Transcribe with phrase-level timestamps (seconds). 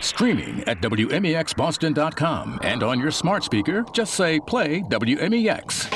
[0.00, 5.88] Streaming at WMEXBoston.com and on your smart speaker, just say play WMEX.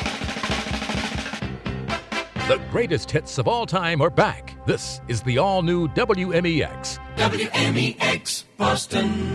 [2.47, 4.55] The greatest hits of all time are back.
[4.67, 6.99] This is the all new WMEX.
[7.17, 9.35] WMEX Boston.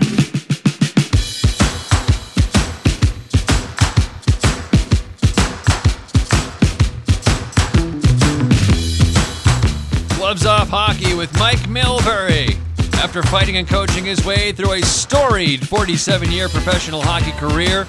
[10.15, 12.59] Gloves Off Hockey with Mike Milbury.
[13.01, 17.87] After fighting and coaching his way through a storied 47 year professional hockey career,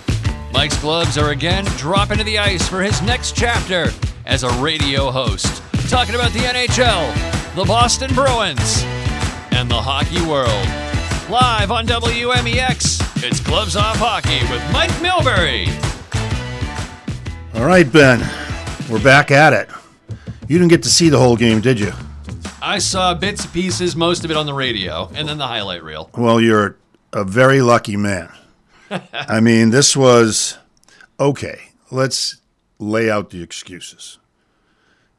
[0.52, 3.90] Mike's gloves are again dropping to the ice for his next chapter
[4.24, 5.64] as a radio host.
[5.90, 8.84] Talking about the NHL, the Boston Bruins,
[9.50, 10.64] and the hockey world.
[11.28, 15.66] Live on WMEX, it's Gloves Off Hockey with Mike Milbury.
[17.56, 18.20] All right, Ben,
[18.88, 19.68] we're back at it.
[20.46, 21.92] You didn't get to see the whole game, did you?
[22.62, 25.82] I saw bits and pieces, most of it on the radio, and then the highlight
[25.82, 26.10] reel.
[26.16, 26.76] Well, you're
[27.12, 28.30] a very lucky man.
[29.12, 30.58] I mean, this was
[31.18, 31.58] okay.
[31.90, 32.36] Let's
[32.78, 34.18] lay out the excuses.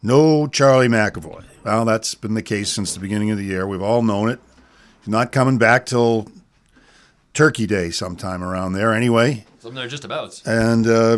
[0.04, 1.46] No Charlie McAvoy.
[1.64, 3.66] Well, that's been the case since the beginning of the year.
[3.66, 4.40] We've all known it.
[5.00, 6.28] He's not coming back till
[7.34, 9.46] Turkey Day sometime around there, anyway.
[9.60, 10.42] Some there just about.
[10.46, 11.18] And uh,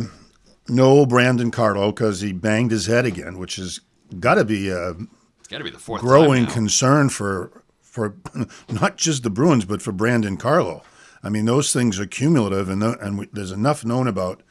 [0.69, 3.81] no Brandon Carlo because he banged his head again, which has
[4.19, 4.95] got to be a
[5.43, 8.15] It's got to be the fourth growing concern for for
[8.69, 10.83] not just the Bruins but for Brandon Carlo.
[11.21, 14.41] I mean, those things are cumulative, and tho- and we, there's enough known about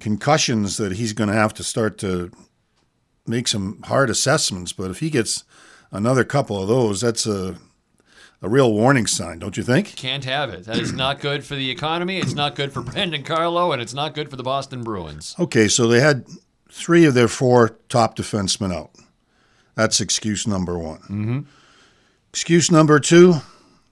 [0.00, 2.30] concussions that he's going to have to start to
[3.26, 4.72] make some hard assessments.
[4.72, 5.44] But if he gets
[5.92, 7.56] another couple of those, that's a
[8.40, 9.94] a real warning sign, don't you think?
[9.94, 10.64] Can't have it.
[10.64, 12.16] That is not good for the economy.
[12.16, 15.36] It's not good for Brandon Carlo, and it's not good for the Boston Bruins.
[15.38, 16.26] Okay, so they had
[16.70, 18.90] three of their four top defensemen out.
[19.74, 20.98] That's excuse number one.
[21.00, 21.40] Mm-hmm.
[22.30, 23.34] Excuse number two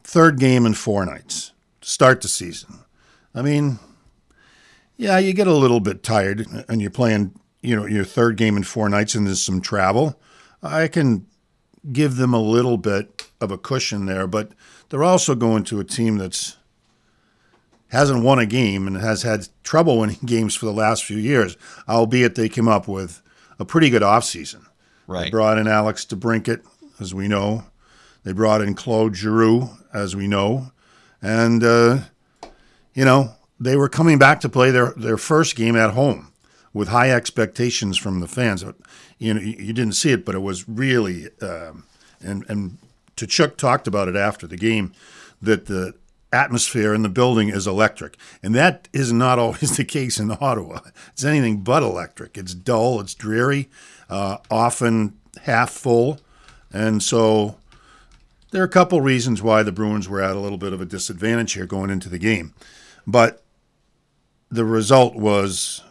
[0.05, 2.81] third game in four nights to start the season.
[3.35, 3.79] I mean,
[4.97, 8.57] yeah, you get a little bit tired and you're playing, you know, your third game
[8.57, 10.21] in four nights and there's some travel.
[10.63, 11.27] I can
[11.91, 14.53] give them a little bit of a cushion there, but
[14.89, 16.57] they're also going to a team that's
[17.89, 21.57] hasn't won a game and has had trouble winning games for the last few years,
[21.89, 23.23] albeit they came up with
[23.59, 24.65] a pretty good offseason.
[25.25, 26.65] They brought in Alex DeBrincat,
[27.01, 27.65] as we know.
[28.25, 30.73] They brought in Claude Giroux, as we know.
[31.21, 31.99] And, uh,
[32.95, 36.33] you know, they were coming back to play their, their first game at home
[36.73, 38.65] with high expectations from the fans.
[39.19, 41.85] You know, you you didn't see it, but it was really, um,
[42.21, 42.79] and, and
[43.17, 44.93] Tkachuk talked about it after the game,
[45.41, 45.95] that the
[46.33, 48.17] atmosphere in the building is electric.
[48.43, 50.81] And that is not always the case in Ottawa.
[51.13, 52.39] It's anything but electric.
[52.39, 53.69] It's dull, it's dreary,
[54.13, 56.21] uh, often half full.
[56.71, 57.57] And so
[58.51, 60.85] there are a couple reasons why the Bruins were at a little bit of a
[60.85, 62.53] disadvantage here going into the game.
[63.07, 63.43] But
[64.51, 65.83] the result was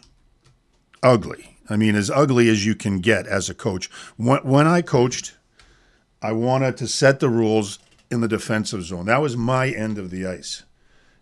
[1.02, 1.58] ugly.
[1.68, 3.90] I mean, as ugly as you can get as a coach.
[4.18, 5.36] When, when I coached,
[6.22, 7.80] I wanted to set the rules
[8.12, 9.08] in the defensive zone.
[9.08, 10.64] That was my end of the ice.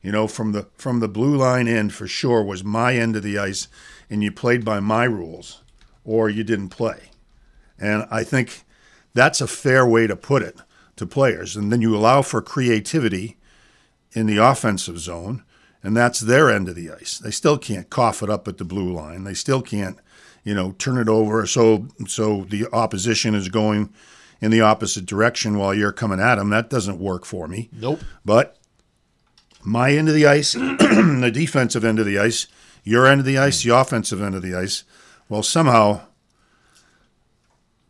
[0.01, 3.23] You know, from the from the blue line end for sure was my end of
[3.23, 3.67] the ice,
[4.09, 5.61] and you played by my rules,
[6.09, 7.11] or you didn't play.
[7.77, 8.63] And I think
[9.13, 10.57] that's a fair way to put it
[10.95, 11.55] to players.
[11.55, 13.37] And then you allow for creativity
[14.13, 15.43] in the offensive zone,
[15.83, 17.19] and that's their end of the ice.
[17.19, 19.23] They still can't cough it up at the blue line.
[19.23, 19.99] They still can't,
[20.43, 23.93] you know, turn it over so so the opposition is going
[24.41, 26.49] in the opposite direction while you're coming at them.
[26.49, 27.69] That doesn't work for me.
[27.71, 27.99] Nope.
[28.25, 28.57] But
[29.63, 32.47] my end of the ice, the defensive end of the ice,
[32.83, 34.83] your end of the ice, the offensive end of the ice.
[35.29, 36.01] Well, somehow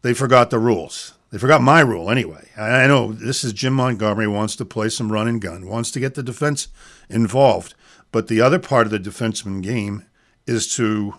[0.02, 1.14] they forgot the rules.
[1.32, 2.50] They forgot my rule anyway.
[2.58, 6.00] I know this is Jim Montgomery wants to play some run and gun, wants to
[6.00, 6.68] get the defense
[7.10, 7.76] involved.
[8.12, 10.06] But the other part of the defenseman game
[10.48, 11.16] is to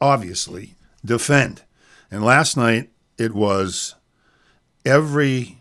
[0.00, 0.74] obviously
[1.04, 1.62] defend.
[2.10, 3.94] And last night it was
[4.84, 5.58] every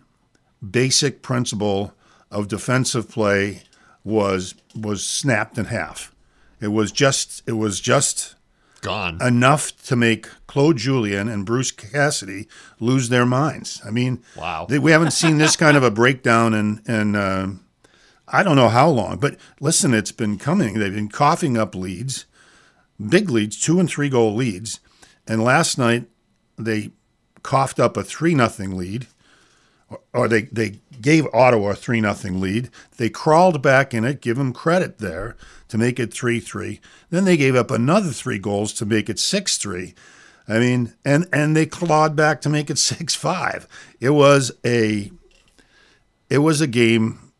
[0.70, 1.94] basic principle
[2.30, 3.64] of defensive play
[4.04, 6.14] was was snapped in half.
[6.60, 8.36] It was just it was just
[8.84, 9.18] Gone.
[9.22, 12.48] enough to make Claude Julien and Bruce Cassidy
[12.80, 13.82] lose their minds.
[13.86, 14.68] I mean, Wow.
[14.70, 17.54] they, we haven't seen this kind of a breakdown in in uh,
[18.28, 19.18] I don't know how long.
[19.18, 20.78] But listen, it's been coming.
[20.78, 22.26] They've been coughing up leads,
[23.04, 24.80] big leads, two and three goal leads,
[25.28, 26.06] and last night
[26.58, 26.92] they
[27.42, 29.08] coughed up a three nothing lead
[30.14, 32.70] or they, they gave Ottawa a 3 nothing lead.
[32.98, 35.36] They crawled back in it, give them credit there
[35.74, 36.80] to make it 3 3.
[37.10, 39.96] Then they gave up another three goals to make it 6 3.
[40.48, 43.68] I mean, and, and they clawed back to make it 6 5.
[44.00, 45.12] It was a
[46.30, 47.32] it was a game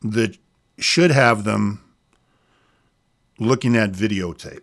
[0.00, 0.38] that
[0.78, 1.82] should have them
[3.38, 4.62] looking at videotape.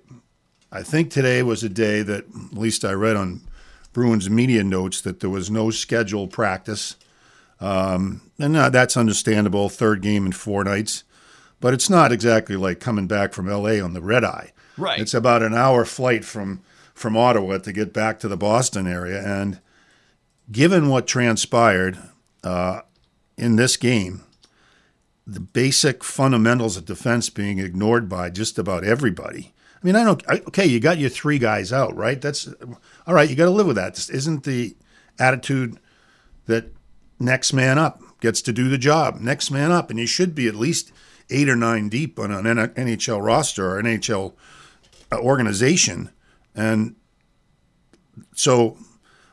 [0.72, 3.42] I think today was a day that, at least I read on
[3.94, 6.96] Bruins media notes, that there was no scheduled practice.
[7.60, 11.04] Um, and uh, that's understandable, third game in four nights.
[11.64, 14.52] But it's not exactly like coming back from LA on the red eye.
[14.78, 15.00] Right.
[15.00, 16.62] It's about an hour flight from,
[16.94, 19.26] from Ottawa to get back to the Boston area.
[19.26, 19.62] And
[20.52, 21.98] given what transpired
[22.44, 22.82] uh,
[23.38, 24.26] in this game,
[25.26, 29.54] the basic fundamentals of defense being ignored by just about everybody.
[29.82, 30.22] I mean, I don't.
[30.28, 32.20] I, okay, you got your three guys out, right?
[32.20, 32.50] That's
[33.08, 33.30] all right.
[33.30, 33.96] You got to live with that.
[33.96, 34.76] This isn't the
[35.18, 35.80] attitude
[36.46, 36.74] that
[37.22, 39.22] next man up gets to do the job.
[39.22, 40.92] Next man up, and you should be at least
[41.30, 44.34] eight or nine deep on an NHL roster or NHL
[45.12, 46.12] uh, organization,
[46.56, 46.96] and
[48.36, 48.78] so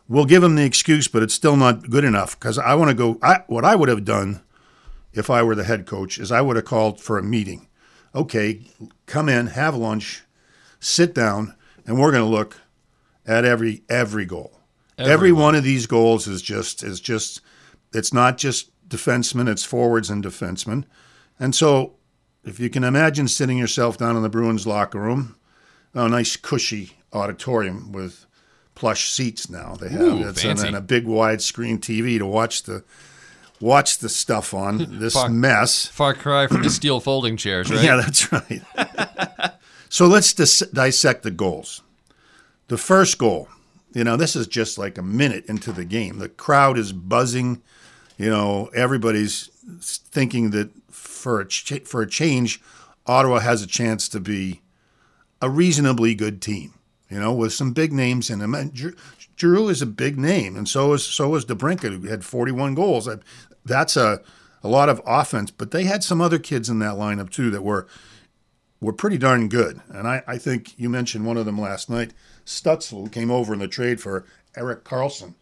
[0.08, 2.94] we'll give him the excuse, but it's still not good enough because I want to
[2.94, 3.19] go.
[3.22, 4.42] I, what I would have done
[5.12, 7.69] if I were the head coach is I would have called for a meeting.
[8.14, 8.62] Okay,
[9.06, 10.25] come in, have lunch,
[10.81, 11.54] sit down,
[11.87, 12.56] and we're going to look
[13.26, 14.58] at every every goal.
[14.98, 17.40] Every, every one of these goals is just is just
[17.94, 20.84] it's not just defensemen, it's forwards and defensemen.
[21.40, 21.94] And so
[22.44, 25.37] if you can imagine sitting yourself down in the Bruins locker room,
[25.94, 28.26] a nice cushy auditorium with
[28.76, 32.62] plush seats now they have Ooh, it's and, and a big widescreen TV to watch
[32.62, 32.82] the
[33.60, 35.31] watch the stuff on this Fuck.
[35.31, 35.87] mess.
[35.87, 37.84] Far cry from the steel folding chairs, right?
[37.84, 38.62] Yeah, that's right.
[39.88, 41.82] so let's dis- dissect the goals.
[42.69, 43.48] The first goal,
[43.92, 46.19] you know, this is just like a minute into the game.
[46.19, 47.62] The crowd is buzzing.
[48.16, 49.50] You know, everybody's
[49.81, 50.70] thinking that
[51.20, 52.61] for a ch- for a change,
[53.06, 54.62] Ottawa has a chance to be
[55.40, 56.75] a reasonably good team.
[57.08, 58.55] You know, with some big names in them.
[58.55, 58.94] And
[59.37, 63.08] Giroux is a big name, and so is so is DeBrincat, who had 41 goals.
[63.64, 64.20] That's a
[64.62, 67.62] a lot of offense, but they had some other kids in that lineup too that
[67.62, 67.87] were
[68.81, 69.81] were pretty darn good.
[69.88, 72.14] And I, I think you mentioned one of them last night,
[72.46, 74.25] Stützle, came over in the trade for
[74.56, 75.34] Erik Karlsson.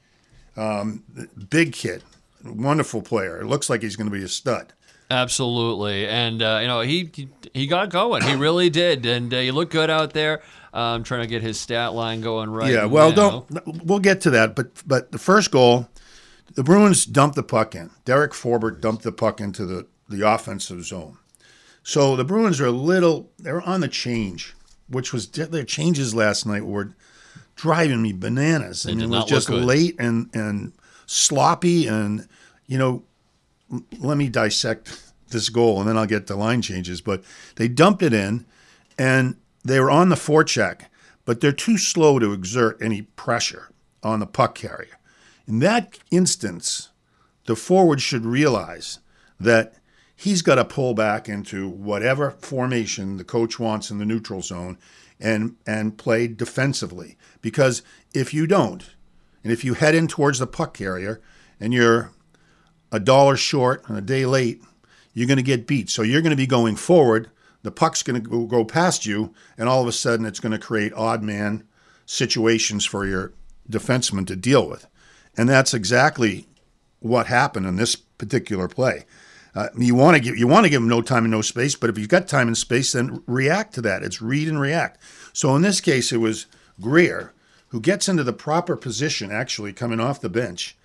[0.56, 1.04] Um,
[1.48, 2.02] big kid,
[2.44, 3.40] wonderful player.
[3.40, 4.72] It looks like he's going to be a stud.
[5.10, 7.10] Absolutely, and uh, you know he
[7.55, 8.22] he got going.
[8.22, 10.43] He really did, and uh, he looked good out there.
[10.75, 12.70] Uh, I'm trying to get his stat line going right.
[12.70, 13.46] Yeah, well, now.
[13.46, 15.88] don't we'll get to that, but but the first goal,
[16.55, 17.90] the Bruins dumped the puck in.
[18.05, 21.16] Derek Forbort dumped the puck into the the offensive zone.
[21.82, 24.55] So the Bruins are a little they're on the change,
[24.88, 26.94] which was their changes last night were
[27.56, 28.84] driving me bananas.
[28.84, 29.64] I mean, did it was just good.
[29.64, 30.72] late and and
[31.06, 32.28] sloppy, and
[32.66, 33.05] you know,
[33.99, 37.00] let me dissect this goal, and then I'll get to line changes.
[37.00, 37.23] But
[37.56, 38.47] they dumped it in,
[38.99, 40.82] and they were on the forecheck,
[41.25, 43.70] but they're too slow to exert any pressure
[44.03, 44.99] on the puck carrier.
[45.47, 46.91] In that instance,
[47.47, 48.99] the forward should realize
[49.41, 49.75] that
[50.15, 54.76] he's got to pull back into whatever formation the coach wants in the neutral zone
[55.20, 57.82] and and play defensively because
[58.12, 58.91] if you don't
[59.43, 61.20] and if you head in towards the puck carrier
[61.61, 62.12] and you're
[62.93, 64.62] a dollar short and a day late
[65.12, 67.31] you're going to get beat so you're going to be going forward
[67.62, 70.58] the puck's going to go- past you and all of a sudden it's going to
[70.58, 71.64] create odd man
[72.06, 73.32] situations for your
[73.70, 74.87] defenseman to deal with
[75.37, 76.49] and that's exactly
[77.00, 79.05] what happened in this particular play.
[79.55, 81.75] Uh, you want to give you want to give them no time and no space,
[81.75, 84.03] but if you've got time and space, then react to that.
[84.03, 85.01] It's read and react.
[85.32, 86.46] So in this case, it was
[86.81, 87.32] Greer
[87.69, 90.77] who gets into the proper position, actually coming off the bench.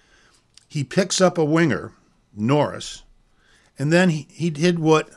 [0.68, 1.94] He picks up a winger,
[2.36, 3.04] Norris,
[3.78, 5.10] and then he, he did what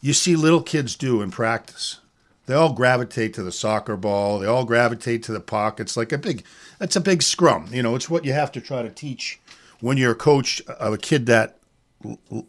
[0.00, 2.00] you see little kids do in practice.
[2.46, 4.38] They all gravitate to the soccer ball.
[4.38, 5.80] They all gravitate to the puck.
[5.80, 6.44] It's like a big,
[6.78, 7.68] that's a big scrum.
[7.72, 9.40] You know, it's what you have to try to teach
[9.80, 11.58] when you're a coach of a kid that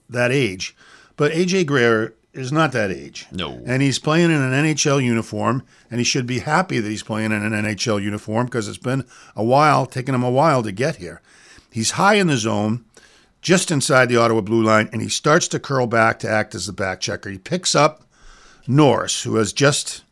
[0.09, 0.75] that age.
[1.15, 3.25] But AJ Greer is not that age.
[3.31, 3.59] No.
[3.65, 7.31] And he's playing in an NHL uniform, and he should be happy that he's playing
[7.31, 9.05] in an NHL uniform because it's been
[9.35, 11.21] a while, taking him a while to get here.
[11.71, 12.85] He's high in the zone,
[13.41, 16.65] just inside the Ottawa blue line, and he starts to curl back to act as
[16.65, 17.29] the back checker.
[17.29, 18.03] He picks up
[18.67, 20.03] Norris, who has just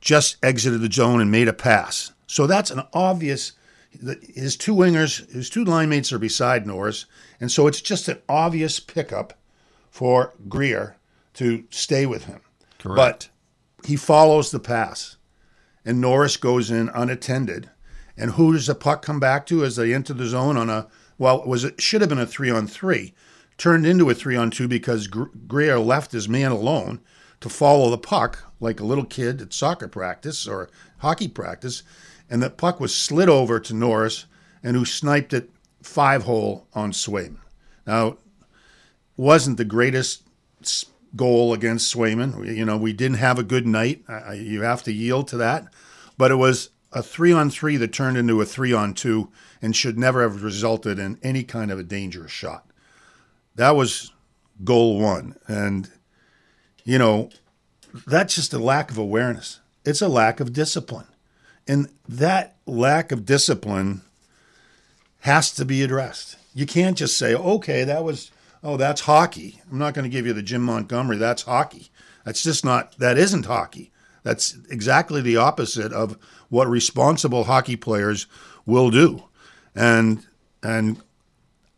[0.00, 2.12] just exited the zone and made a pass.
[2.26, 3.52] So that's an obvious.
[4.34, 7.04] His two wingers, his two line mates are beside Norris,
[7.40, 9.38] and so it's just an obvious pickup
[9.90, 10.96] for Greer
[11.34, 12.40] to stay with him.
[12.78, 12.96] Correct.
[12.96, 13.28] But
[13.86, 15.16] he follows the pass,
[15.84, 17.68] and Norris goes in unattended.
[18.16, 20.88] And who does the puck come back to as they enter the zone on a
[21.22, 21.40] well?
[21.42, 23.14] It was it should have been a three on three,
[23.56, 27.00] turned into a three on two because Gr- Greer left his man alone
[27.40, 31.82] to follow the puck like a little kid at soccer practice or hockey practice,
[32.28, 34.26] and that puck was slid over to Norris,
[34.62, 35.50] and who sniped it
[35.82, 37.38] five hole on Swayman.
[37.86, 38.18] Now,
[39.16, 40.22] wasn't the greatest
[41.14, 42.56] goal against Swayman.
[42.56, 44.02] You know, we didn't have a good night.
[44.08, 45.66] I, you have to yield to that.
[46.16, 49.30] But it was a three on three that turned into a three on two
[49.62, 52.66] and should never have resulted in any kind of a dangerous shot.
[53.54, 54.12] That was
[54.64, 55.36] goal one.
[55.46, 55.88] And,
[56.84, 57.30] you know,
[58.06, 59.60] that's just a lack of awareness.
[59.84, 61.06] It's a lack of discipline.
[61.68, 64.02] And that lack of discipline
[65.20, 66.36] has to be addressed.
[66.54, 68.32] You can't just say, okay, that was,
[68.64, 69.60] oh, that's hockey.
[69.70, 71.90] I'm not going to give you the Jim Montgomery, that's hockey.
[72.24, 73.92] That's just not, that isn't hockey.
[74.24, 76.16] That's exactly the opposite of
[76.48, 78.26] what responsible hockey players
[78.66, 79.24] will do.
[79.74, 80.26] And,
[80.62, 81.02] and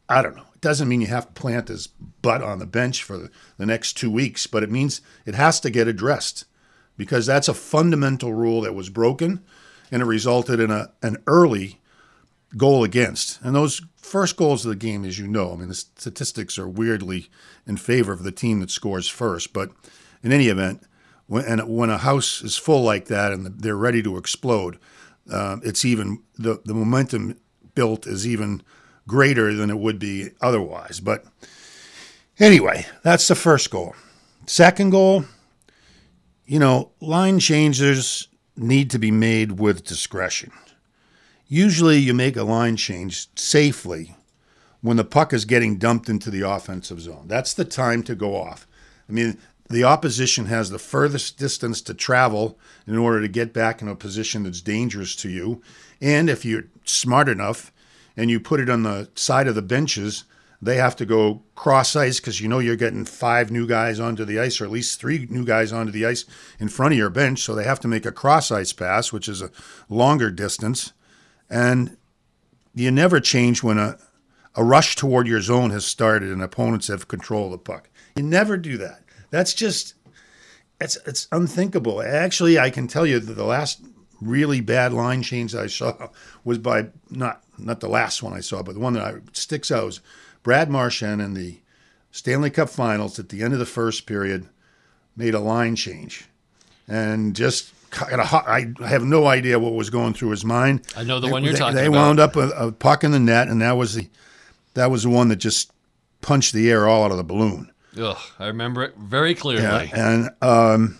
[0.09, 0.47] I don't know.
[0.55, 3.95] It doesn't mean you have to plant his butt on the bench for the, next
[3.95, 6.45] two weeks, but it means it has to get addressed
[6.97, 9.43] because that's a fundamental rule that was broken
[9.91, 11.81] and it resulted in a, an early
[12.57, 13.41] goal against.
[13.43, 16.69] And those first goals of the game, as you know, I mean, the statistics are
[16.69, 17.29] weirdly
[17.67, 19.53] in favor of the team that scores first.
[19.53, 19.71] But
[20.23, 20.83] in any event,
[21.27, 24.79] when, and when a house is full like that and they're ready to explode,
[25.31, 27.39] uh, it's even the, the momentum
[27.75, 28.63] built is even
[29.07, 31.01] greater than it would be otherwise.
[31.01, 31.25] But
[32.39, 33.95] anyway, that's the first goal.
[34.47, 35.25] Second goal,
[36.47, 40.53] you know, line changes need to be made with discretion.
[41.47, 44.17] Usually, you make a line change safely
[44.81, 47.27] when the puck is getting dumped into the offensive zone.
[47.27, 48.67] That's the time to go off.
[49.09, 53.81] I mean, the opposition has the furthest distance to travel in order to get back
[53.81, 55.63] in a position that's dangerous to you.
[56.01, 57.73] And if you're smart enough
[58.17, 60.25] and you put it on the side of the benches,
[60.61, 64.25] they have to go cross ice because you know you're getting five new guys onto
[64.25, 66.25] the ice, or at least three new guys onto the ice
[66.59, 67.41] in front of your bench.
[67.41, 69.51] So they have to make a cross ice pass, which is a
[69.89, 70.93] longer distance.
[71.51, 71.97] And
[72.75, 73.99] you never change when a,
[74.55, 77.91] a rush toward your zone has started and opponents have control of the puck.
[78.17, 79.04] You never do that.
[79.35, 79.95] That's just
[80.81, 82.01] it's it's unthinkable.
[82.01, 83.83] Actually, I can tell you that the last
[84.21, 86.09] really bad line change I saw
[86.45, 89.73] was by not not the last one I saw, but the one that I, sticks
[89.73, 90.01] out was
[90.45, 91.59] Brad Marchand in the
[92.13, 94.49] Stanley Cup Finals at the end of the first period
[95.17, 96.29] made a line change
[96.87, 100.83] and just I have no idea what was going through his mind.
[100.97, 101.93] I know the one you're they, talking they about.
[101.93, 104.09] They wound up a, a, puck in the net, and that was the
[104.75, 105.73] that was the one that just
[106.21, 107.71] punched the air all out of the balloon.
[107.99, 109.63] Ugh, I remember it very clearly.
[109.63, 110.99] Yeah, and um,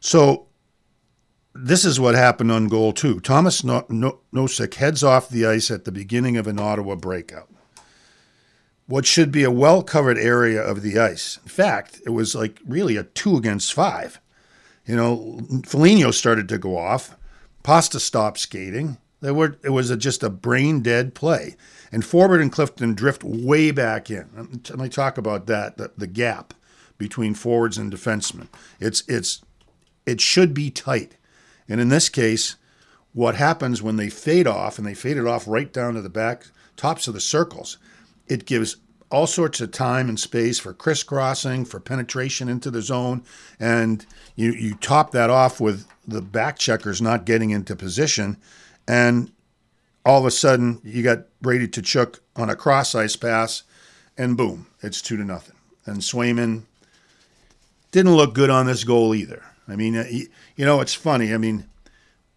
[0.00, 0.46] so
[1.54, 3.20] this is what happened on goal two.
[3.20, 7.48] Thomas Nosek heads off the ice at the beginning of an Ottawa breakout.
[8.86, 11.38] What should be a well covered area of the ice.
[11.42, 14.20] In fact, it was like really a two against five.
[14.86, 17.16] You know, Foligno started to go off.
[17.64, 18.98] Pasta stopped skating.
[19.20, 21.56] There were it was a, just a brain dead play,
[21.96, 24.28] and Forbort and Clifton drift way back in.
[24.68, 25.78] Let me talk about that.
[25.78, 26.52] The, the gap
[26.98, 28.48] between forwards and defensemen.
[28.78, 29.40] It's it's
[30.04, 31.16] it should be tight,
[31.66, 32.56] and in this case,
[33.14, 36.10] what happens when they fade off and they fade it off right down to the
[36.10, 37.78] back tops of the circles,
[38.28, 38.76] it gives
[39.10, 43.24] all sorts of time and space for crisscrossing, for penetration into the zone,
[43.58, 48.36] and you you top that off with the back checkers not getting into position,
[48.86, 49.32] and
[50.04, 53.62] all of a sudden you got Brady Tkachuk on a cross ice pass,
[54.18, 55.54] and boom, it's two to nothing.
[55.84, 56.62] And Swayman
[57.92, 59.44] didn't look good on this goal either.
[59.68, 61.32] I mean, uh, you know, it's funny.
[61.32, 61.68] I mean,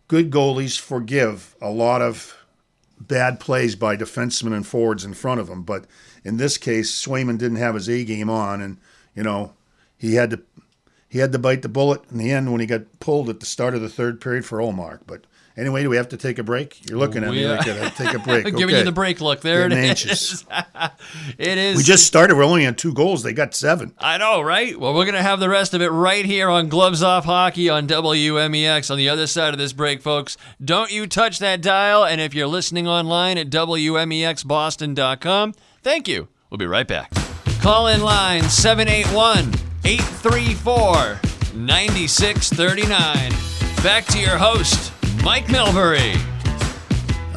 [0.07, 2.37] good goalies forgive a lot of
[2.99, 5.85] bad plays by defensemen and forwards in front of them, but
[6.23, 8.77] in this case, Swayman didn't have his A game on, and
[9.15, 9.53] you know
[9.97, 10.41] he had to
[11.09, 13.47] he had to bite the bullet in the end when he got pulled at the
[13.47, 14.99] start of the third period for Ullmark.
[15.07, 15.23] But
[15.59, 16.89] anyway, do we have to take a break?
[16.89, 18.45] You're looking at we, me like I take a break.
[18.55, 18.79] Giving okay.
[18.79, 19.41] you the break look.
[19.41, 20.33] There Getting it anxious.
[20.33, 20.45] is.
[21.37, 21.77] it is.
[21.77, 22.35] We just started.
[22.35, 23.23] We're only on two goals.
[23.23, 23.93] They got seven.
[23.99, 24.79] I know, right?
[24.79, 27.69] Well, we're going to have the rest of it right here on Gloves Off Hockey
[27.69, 30.37] on WMEX on the other side of this break, folks.
[30.63, 32.05] Don't you touch that dial.
[32.05, 36.29] And if you're listening online at WMEXBoston.com, thank you.
[36.49, 37.11] We'll be right back.
[37.61, 39.53] Call in line 781
[39.85, 41.19] 834
[41.55, 43.31] 9639.
[43.83, 44.91] Back to your host,
[45.29, 46.15] Mike Milbury.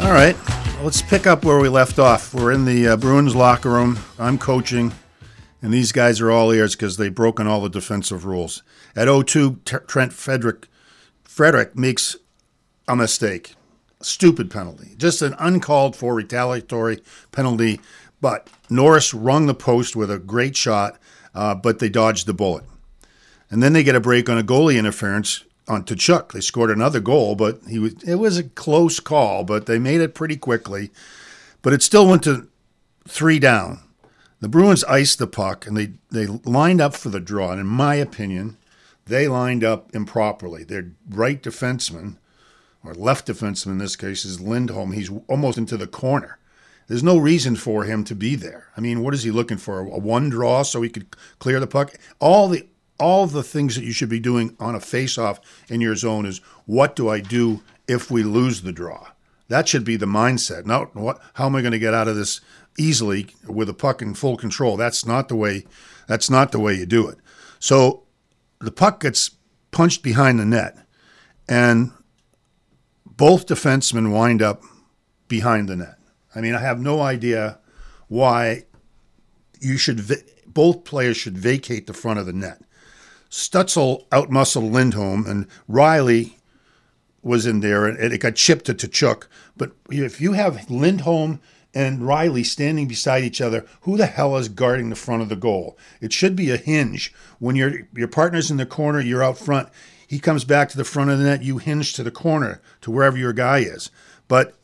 [0.01, 0.35] All right,
[0.83, 2.33] let's pick up where we left off.
[2.33, 3.99] We're in the uh, Bruins locker room.
[4.19, 4.95] I'm coaching,
[5.61, 8.63] and these guys are all ears because they've broken all the defensive rules.
[8.97, 10.69] At 0-2, T- Trent Frederic
[11.23, 12.17] Frederic makes
[12.89, 13.57] a mistake.
[14.01, 14.95] Stupid penalty.
[14.97, 17.79] Just an uncalled for retaliatory penalty.
[18.23, 20.99] But Norris rung the post with a great shot,
[21.35, 22.65] uh, but they dodged the bullet.
[23.51, 26.33] And then they get a break on a goalie interference on Tkachuk.
[26.33, 30.01] They scored another goal, but he was it was a close call, but they made
[30.01, 30.91] it pretty quickly.
[31.63, 32.49] But it still went to
[33.07, 33.81] three down.
[34.41, 37.53] The Bruins iced the puck and they, they lined up for the draw.
[37.53, 38.57] And in my opinion,
[39.07, 40.65] they lined up improperly.
[40.65, 42.17] Their right defenseman,
[42.85, 44.93] or left defenseman in this case, is Lindholm.
[44.93, 46.39] He's almost into the corner.
[46.89, 48.67] There's no reason for him to be there.
[48.77, 49.79] I mean, what is he looking for?
[49.79, 51.07] A one draw so he could
[51.39, 51.95] clear the puck?
[52.19, 52.67] All the
[53.03, 56.39] all the things that you should be doing on a face-off in your zone is
[56.67, 59.09] what do I do if we lose the draw?
[59.49, 60.65] That should be the mindset.
[60.67, 62.41] Not what how am I going to get out of this
[62.79, 64.77] easily with a puck in full control.
[64.77, 65.65] That's not the way
[66.07, 67.19] that's not the way you do it.
[67.59, 68.05] So
[68.61, 69.33] the puck gets
[69.73, 70.79] punched behind the net
[71.49, 71.91] and
[73.05, 74.63] both defensemen wind up
[75.27, 75.99] behind the net.
[76.35, 77.59] I mean, I have no idea
[78.07, 78.65] why
[79.61, 80.01] you should
[80.47, 82.63] both players should vacate the front of the net.
[83.33, 86.37] Stützle outmuscled Lindholm, and Riley
[87.23, 89.27] was in there, and it got chipped to Tkachuk.
[89.57, 91.41] But if you have Lindholm
[91.75, 95.37] and Riley standing beside each other, who the hell is guarding the front of the
[95.37, 95.79] goal?
[96.03, 97.15] It should be a hinge.
[97.39, 99.71] When your your partner's in the corner, you're out front.
[100.07, 102.91] He comes back to the front of the net, you hinge to the corner to
[102.91, 103.91] wherever your guy is.
[104.29, 104.55] But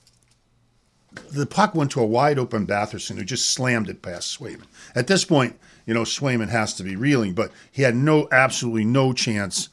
[1.33, 4.67] the puck went to a wide open Batherson who just slammed it past Swayman.
[4.95, 5.59] At this point,
[5.89, 9.71] you know, Swayman has to be reeling, but he had no absolutely no chance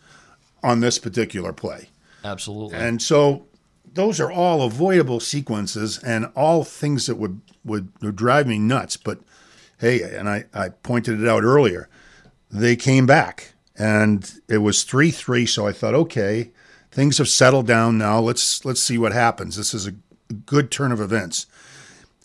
[0.64, 1.90] on this particular play.
[2.24, 2.78] Absolutely.
[2.78, 3.48] And so
[3.94, 8.96] those are all avoidable sequences and all things that would, would, would drive me nuts.
[8.96, 9.20] But
[9.80, 11.90] hey, and I, I pointed it out earlier,
[12.50, 15.46] they came back and it was 3 3.
[15.46, 16.52] So I thought, okay,
[16.92, 18.22] things have settled down now.
[18.22, 19.58] Let's, let's see what happens.
[19.58, 19.92] This is a
[20.46, 21.46] good turn of events.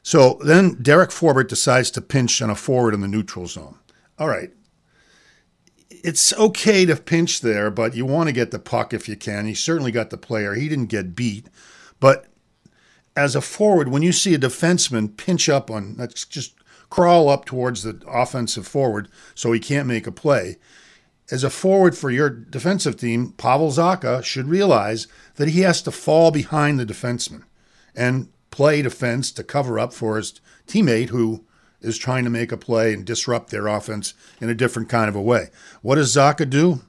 [0.04, 3.76] So then Derek Forbort decides to pinch on a forward in the neutral zone.
[4.20, 4.52] All right.
[5.88, 9.46] It's okay to pinch there, but you want to get the puck if you can.
[9.46, 10.54] He certainly got the player.
[10.54, 11.48] He didn't get beat.
[11.98, 12.26] But
[13.16, 16.54] as a forward, when you see a defenseman pinch up on, let's just
[16.90, 20.58] crawl up towards the offensive forward so he can't make a play.
[21.30, 25.90] As a forward for your defensive team, Pavel Zacha should realize that he has to
[25.90, 27.44] fall behind the defenseman
[27.94, 31.44] and play defense to cover up for his teammate who
[31.80, 35.16] is trying to make a play and disrupt their offense in a different kind of
[35.16, 35.48] a way.
[35.82, 36.80] What does Zacha do?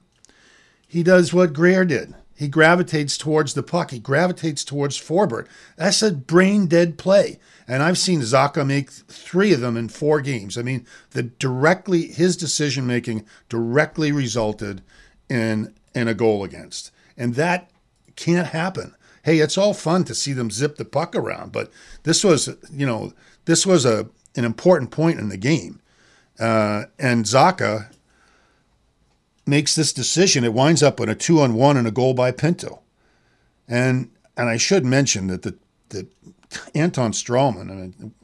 [0.86, 2.14] He does what Greer did.
[2.34, 3.90] He gravitates towards the puck.
[3.90, 5.46] He gravitates towards Forbort.
[5.76, 7.38] That's a brain dead play.
[7.68, 10.58] And I've seen Zacha make three of them in four games.
[10.58, 14.82] I mean, the directly his decision making directly resulted
[15.28, 16.90] in in a goal against.
[17.16, 17.70] And that
[18.16, 21.70] can't happen hey, it's all fun to see them zip the puck around, but
[22.02, 23.12] this was, you know,
[23.44, 25.80] this was a an important point in the game.
[26.38, 27.88] Uh, and Zacha
[29.46, 30.44] makes this decision.
[30.44, 32.80] It winds up in a two on one and a goal by Pinto.
[33.68, 35.56] And and I should mention that the
[35.90, 36.08] that
[36.74, 38.14] Anton Stralman, I mean,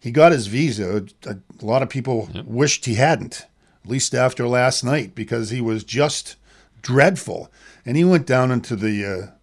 [0.00, 1.06] he got his visa.
[1.26, 2.44] A, a lot of people yep.
[2.44, 3.46] wished he hadn't,
[3.84, 6.36] at least after last night, because he was just
[6.82, 7.50] dreadful.
[7.84, 9.37] And he went down into the uh,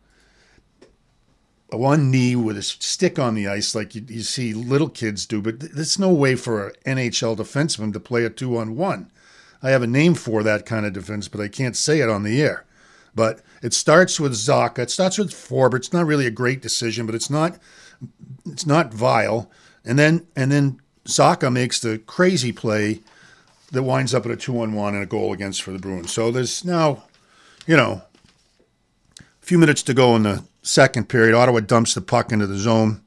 [1.69, 5.41] one knee with a stick on the ice like you, you see little kids do,
[5.41, 9.12] but there's no way for an NHL defenseman to play a two on one.
[9.63, 12.23] I have a name for that kind of defense, but I can't say it on
[12.23, 12.65] the air.
[13.15, 14.80] But it starts with Zacha.
[14.80, 15.78] It starts with Forbort.
[15.78, 17.58] It's not really a great decision, but it's not
[18.45, 19.49] it's not vile.
[19.84, 22.99] And then and then Zacha makes the crazy play
[23.71, 26.12] that winds up at a two on one and a goal against for the Bruins.
[26.12, 27.04] So there's now,
[27.65, 28.04] you know,
[29.19, 32.58] a few minutes to go in the second period, Ottawa dumps the puck into the
[32.58, 33.01] zone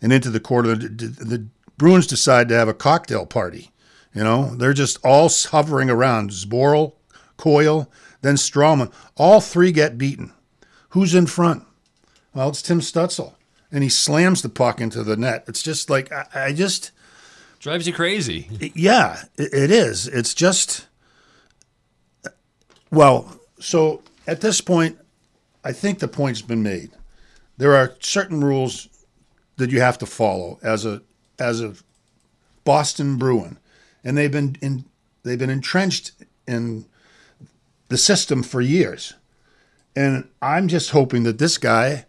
[0.00, 0.74] and into the quarter.
[0.76, 3.70] The, the Bruins decide to have a cocktail party.
[4.14, 6.30] You know, they're just all hovering around.
[6.30, 6.94] Zboril,
[7.36, 7.90] Coyle,
[8.22, 8.92] then Stralman.
[9.16, 10.32] All three get beaten.
[10.90, 11.64] Who's in front?
[12.34, 13.34] Well, it's Tim Stützle.
[13.70, 15.44] And he slams the puck into the net.
[15.46, 16.90] It's just like, I, I just.
[17.60, 18.48] Drives you crazy.
[18.60, 20.08] It, yeah, it, it is.
[20.08, 20.86] It's just.
[22.90, 24.98] Well, so at this point,
[25.62, 26.90] I think the point's been made
[27.58, 28.88] there are certain rules
[29.56, 31.02] that you have to follow as a
[31.38, 31.74] as a
[32.64, 33.58] Boston Bruin,
[34.02, 34.84] and they've been in
[35.24, 36.12] they've been entrenched
[36.46, 36.86] in
[37.88, 39.14] the system for years.
[39.94, 42.06] And I'm just hoping that this guy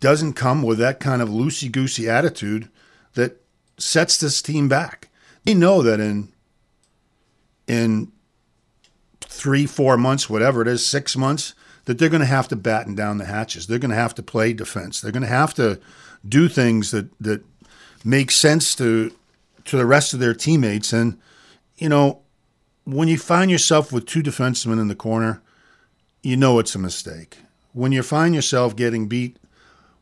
[0.00, 2.70] doesn't come with that kind of loosey goosey attitude
[3.14, 3.42] that
[3.76, 5.08] sets this team back.
[5.44, 6.32] They know that in
[7.66, 8.12] in
[9.20, 11.54] three, four months, whatever it is, six months,
[11.88, 13.66] that they're going to have to batten down the hatches.
[13.66, 15.00] They're going to have to play defense.
[15.00, 15.80] They're going to have to
[16.28, 17.42] do things that that
[18.04, 19.10] make sense to
[19.64, 20.92] to the rest of their teammates.
[20.92, 21.18] And
[21.78, 22.20] you know,
[22.84, 25.40] when you find yourself with two defensemen in the corner,
[26.22, 27.38] you know it's a mistake.
[27.72, 29.38] When you find yourself getting beat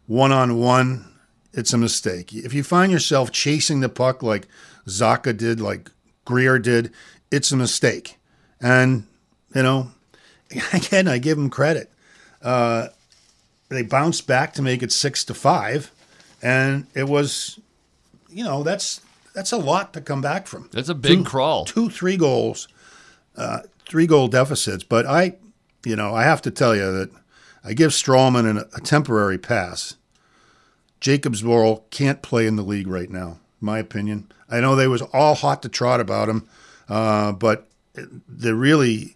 [0.07, 1.05] one on one,
[1.53, 2.35] it's a mistake.
[2.35, 4.49] If you find yourself chasing the puck like
[4.89, 5.93] Zacha did, like
[6.25, 6.93] Greer did.
[7.31, 8.19] It's a mistake,
[8.61, 9.07] and
[9.55, 9.93] you know,
[10.73, 11.91] again, I give them credit.
[12.43, 12.89] Uh,
[13.69, 15.91] they bounced back to make it six to five,
[16.43, 17.59] and it was,
[18.29, 19.01] you know, that's
[19.35, 20.69] that's a lot to come back from.
[20.73, 21.65] That's a big Two- crawl.
[21.65, 22.69] Two, three goals,
[23.37, 24.85] uh, three goal deficits.
[24.85, 25.35] But I,
[25.85, 27.11] you know, I have to tell you that
[27.65, 29.97] I give Stralman an, a temporary pass.
[31.01, 34.31] Jakub Zboril can't play in the league right now, my opinion.
[34.49, 36.49] I know they was all hot to trot about him,
[36.89, 39.16] uh, but they really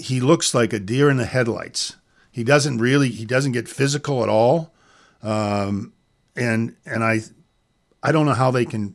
[0.00, 1.96] he looks like a deer in the headlights.
[2.32, 4.72] He doesn't really he doesn't get physical at all,
[5.22, 5.92] um,
[6.36, 7.20] and and I
[8.02, 8.94] I don't know how they can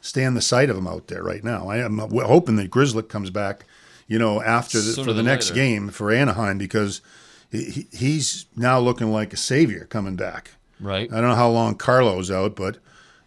[0.00, 1.68] stand the sight of him out there right now.
[1.68, 3.64] I am hoping that Grzelcyk comes back,
[4.06, 5.54] you know, after the, Sooner for the next later.
[5.56, 7.02] game for Anaheim because
[7.50, 10.52] he- he's now looking like a savior coming back.
[10.80, 11.12] Right.
[11.12, 12.78] I don't know how long Carlo's out, but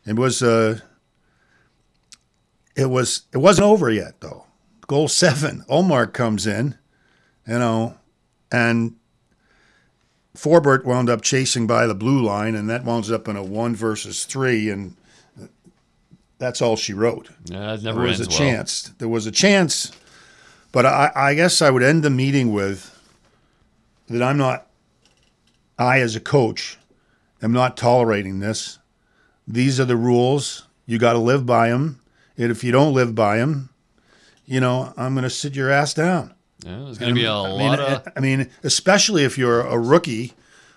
[0.06, 0.80] it was uh,
[2.76, 4.45] it was it wasn't over yet though.
[4.88, 6.76] Goal seven, Ullmark comes in,
[7.47, 7.97] you know,
[8.51, 8.95] and
[10.36, 13.75] Forbort wound up chasing by the blue line, and that wounds up in a one
[13.75, 14.95] versus three, and
[16.39, 17.29] that's all she wrote.
[17.45, 18.38] Yeah, it never There was a well.
[18.38, 18.91] chance.
[18.97, 19.91] There was a chance,
[20.71, 22.89] but I, I guess I would end the meeting with
[24.08, 24.67] that I'm not.
[25.77, 26.77] I, as a coach,
[27.41, 28.77] am not tolerating this.
[29.47, 30.67] These are the rules.
[30.86, 31.99] You got to live by them.
[32.38, 33.69] And if you don't live by them,
[34.45, 36.34] you know I'm going to sit your ass down.
[36.65, 38.08] Yeah, there's going to be a I mean, lot of.
[38.15, 40.34] I mean, especially if you're a rookie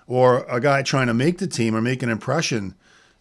[0.07, 2.75] or a guy trying to make the team or make an impression.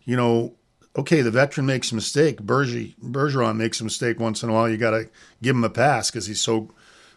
[0.04, 0.54] You know,
[0.97, 2.41] okay, the veteran makes a mistake.
[2.41, 4.69] Berge, Bergeron makes a mistake once in a while.
[4.69, 5.10] You got to
[5.41, 6.69] give him a pass because he's so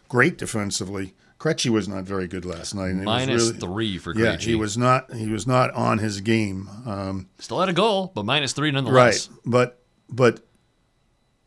[0.07, 1.13] great defensively.
[1.39, 2.95] Krejci was not very good last night.
[2.95, 4.41] Minus really- three for Yeah, Krejci.
[4.41, 5.13] he was not.
[5.13, 6.67] He was not on his game.
[6.85, 9.29] Um, Still had a goal, but minus three nonetheless.
[9.29, 10.41] right, but but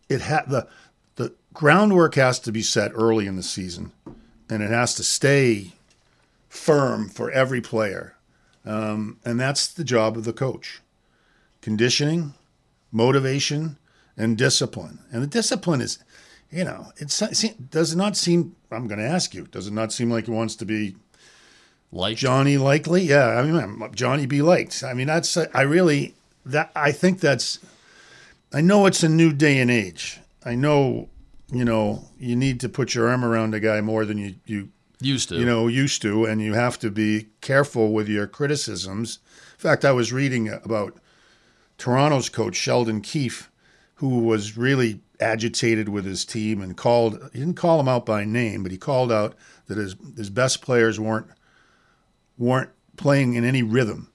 [0.09, 0.67] it had the
[1.53, 3.93] groundwork has to be set early in the season,
[4.49, 5.73] and it has to stay
[6.49, 8.15] firm for every player,
[8.65, 10.81] um, and that's the job of the coach:
[11.61, 12.35] conditioning,
[12.91, 13.77] motivation,
[14.17, 14.99] and discipline.
[15.13, 15.99] And the discipline is,
[16.51, 17.09] you know, it
[17.71, 18.57] does it not seem.
[18.71, 20.97] I'm going to ask you: Does it not seem like he wants to be
[21.91, 23.03] Like Johnny likely?
[23.03, 24.83] Yeah, I mean Johnny be liked.
[24.83, 26.15] I mean that's I really
[26.47, 27.59] that I think that's
[28.53, 30.21] I know it's a new day and age.
[30.45, 31.09] I know
[31.53, 34.71] you know you need to put your arm around a guy more than you you
[35.01, 35.39] used to.
[35.39, 39.19] you know used to, and you have to be careful with your criticisms.
[39.53, 40.99] In fact, I was reading about
[41.79, 43.51] Toronto's coach Sheldon Keefe,
[43.97, 47.19] who was really agitated with his team and called.
[47.33, 49.37] He didn't call him out by name, but he called out
[49.67, 51.29] that his his best players weren't
[52.39, 54.09] weren't playing in any rhythm.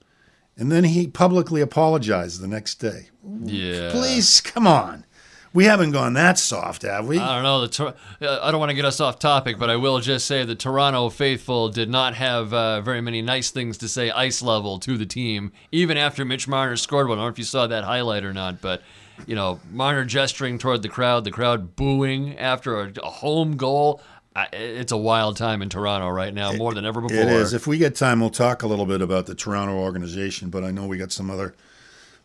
[0.59, 3.09] And then he publicly apologized the next day.
[3.43, 3.91] yeah.
[3.91, 5.05] Please, come on.
[5.53, 7.17] We haven't gone that soft, have we?
[7.17, 7.61] I don't know.
[7.61, 10.25] The Tor- uh, I don't want to get us off topic, but I will just
[10.27, 14.41] say the Toronto faithful did not have uh, very many nice things to say ice
[14.41, 17.17] level to the team, even after Mitch Marner scored one.
[17.17, 18.81] I don't know if you saw that highlight or not, but
[19.25, 24.01] you know Marner gesturing toward the crowd, the crowd booing after a, a home goal.
[24.35, 27.17] I, it's a wild time in Toronto right now, more than ever before.
[27.17, 27.53] It is.
[27.55, 30.69] If we get time, we'll talk a little bit about the Toronto organization, but I
[30.69, 31.55] know we got some other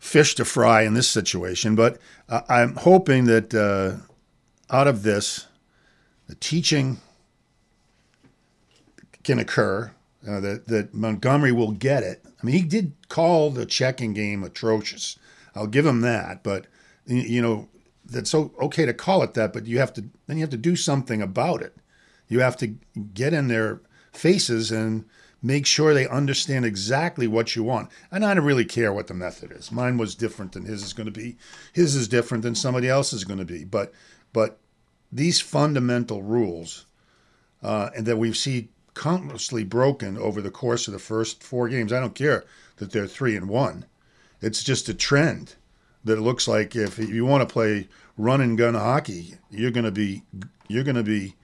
[0.03, 1.75] fish to fry in this situation.
[1.75, 4.03] But uh, I'm hoping that uh,
[4.69, 5.47] out of this,
[6.27, 6.97] the teaching
[9.23, 9.93] can occur,
[10.27, 12.21] uh, that, that Montgomery will get it.
[12.25, 15.17] I mean, he did call the checking game atrocious.
[15.55, 16.67] I'll give him that, but
[17.05, 17.69] you know
[18.05, 20.75] that's okay to call it that, but you have to then you have to do
[20.75, 21.75] something about it.
[22.27, 22.75] You have to
[23.13, 23.79] get in their
[24.11, 25.05] faces and
[25.43, 27.89] make sure they understand exactly what you want.
[28.09, 29.71] And I don't really care what the method is.
[29.71, 31.35] Mine was different than his is going to be.
[31.73, 33.65] His is different than somebody else is going to be.
[33.65, 33.93] But
[34.31, 34.57] but
[35.11, 36.85] these fundamental rules
[37.61, 41.91] uh, and that we've seen countlessly broken over the course of the first four games.
[41.91, 42.45] I don't care
[42.77, 43.85] that they're three and one.
[44.41, 45.55] It's just a trend
[46.03, 49.85] that it looks like if you want to play run and gun hockey, you're going
[49.85, 50.23] to be
[50.67, 51.35] you're going to be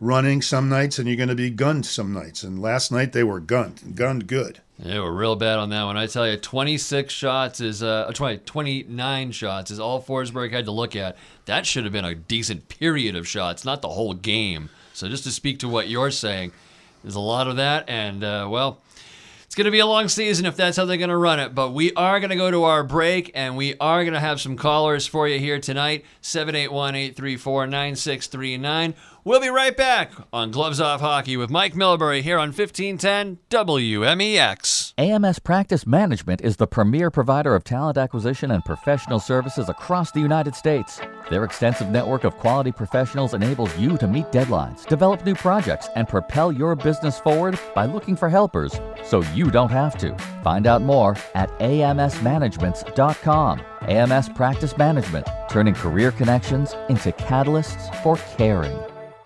[0.00, 2.42] running some nights and you're going to be gunned some nights.
[2.42, 4.60] And last night they were gunned, gunned good.
[4.78, 5.96] They were real bad on that one.
[5.96, 10.70] I tell you, 26 shots is, uh, 20, 29 shots is all Forsberg had to
[10.70, 11.16] look at.
[11.46, 14.68] That should have been a decent period of shots, not the whole game.
[14.92, 16.52] So just to speak to what you're saying,
[17.02, 17.88] there's a lot of that.
[17.88, 18.82] And, uh, well,
[19.46, 21.54] it's going to be a long season if that's how they're going to run it.
[21.54, 24.42] But we are going to go to our break and we are going to have
[24.42, 28.94] some callers for you here tonight 781 834 9639.
[29.26, 34.94] We'll be right back on Gloves Off Hockey with Mike Milbury here on 1510 WMEX.
[34.96, 40.20] AMS Practice Management is the premier provider of talent acquisition and professional services across the
[40.20, 41.00] United States.
[41.28, 46.06] Their extensive network of quality professionals enables you to meet deadlines, develop new projects, and
[46.06, 50.16] propel your business forward by looking for helpers so you don't have to.
[50.44, 53.60] Find out more at amsmanagements.com.
[53.80, 58.78] AMS Practice Management, turning career connections into catalysts for caring.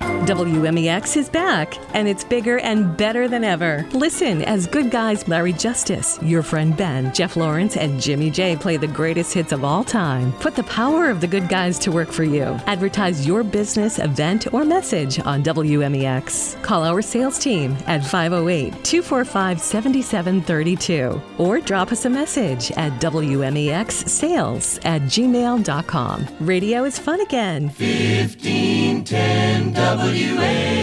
[0.00, 3.86] WMEX is back, and it's bigger and better than ever.
[3.92, 8.78] Listen as good guys Larry Justice, your friend Ben, Jeff Lawrence, and Jimmy J play
[8.78, 10.32] the greatest hits of all time.
[10.34, 12.44] Put the power of the good guys to work for you.
[12.66, 16.62] Advertise your business, event, or message on WMEX.
[16.62, 24.80] Call our sales team at 508 245 7732 or drop us a message at WMEXsales
[24.84, 26.26] at gmail.com.
[26.40, 27.64] Radio is fun again.
[27.64, 30.82] 1510 WMEX.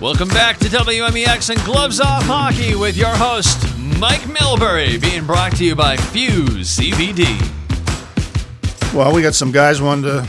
[0.00, 3.58] Welcome back to WMEX and Gloves Off Hockey with your host,
[3.98, 7.24] Mike Milbury, being brought to you by Fuse CBD.
[8.94, 10.28] Well, we got some guys wanting to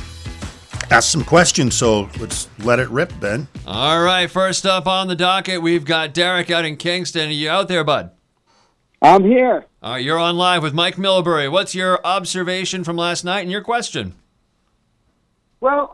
[0.90, 3.48] ask some questions, so let's let it rip, Ben.
[3.68, 7.30] All right, first up on the docket, we've got Derek out in Kingston.
[7.30, 8.10] Are you out there, bud?
[9.04, 9.66] I'm here.
[9.82, 11.52] All right, you're on live with Mike Milbury.
[11.52, 14.14] What's your observation from last night and your question?
[15.60, 15.94] Well,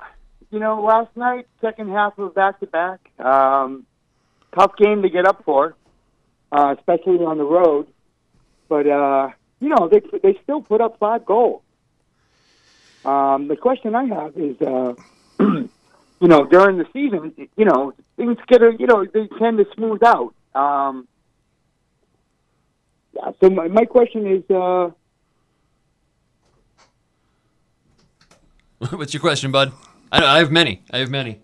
[0.52, 3.88] you know, last night, second half of back to back, um,
[4.54, 5.76] tough game to get up for,
[6.52, 7.88] uh, especially on the road.
[8.68, 11.64] But uh, you know, they they still put up five goals.
[13.04, 14.94] Um, the question I have is, uh,
[15.40, 20.04] you know, during the season, you know, things get you know, they tend to smooth
[20.04, 20.36] out.
[20.54, 21.08] Um,
[23.40, 24.90] so my, my question is, uh,
[28.92, 29.74] What's your question, bud?
[30.12, 30.82] I, I have many.
[30.90, 31.40] I have many.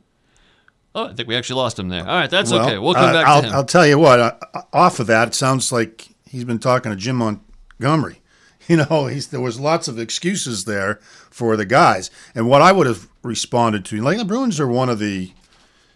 [0.94, 2.08] Oh, I think we actually lost him there.
[2.08, 2.78] All right, that's okay.
[2.78, 3.54] We'll come uh, back I'll, to him.
[3.54, 4.20] I'll tell you what.
[4.20, 4.34] Uh,
[4.72, 8.22] off of that, it sounds like he's been talking to Jim Montgomery.
[8.68, 10.96] You know, he's, there was lots of excuses there
[11.30, 14.90] for the guys, and what I would have responded to, like the Bruins are one
[14.90, 15.32] of the.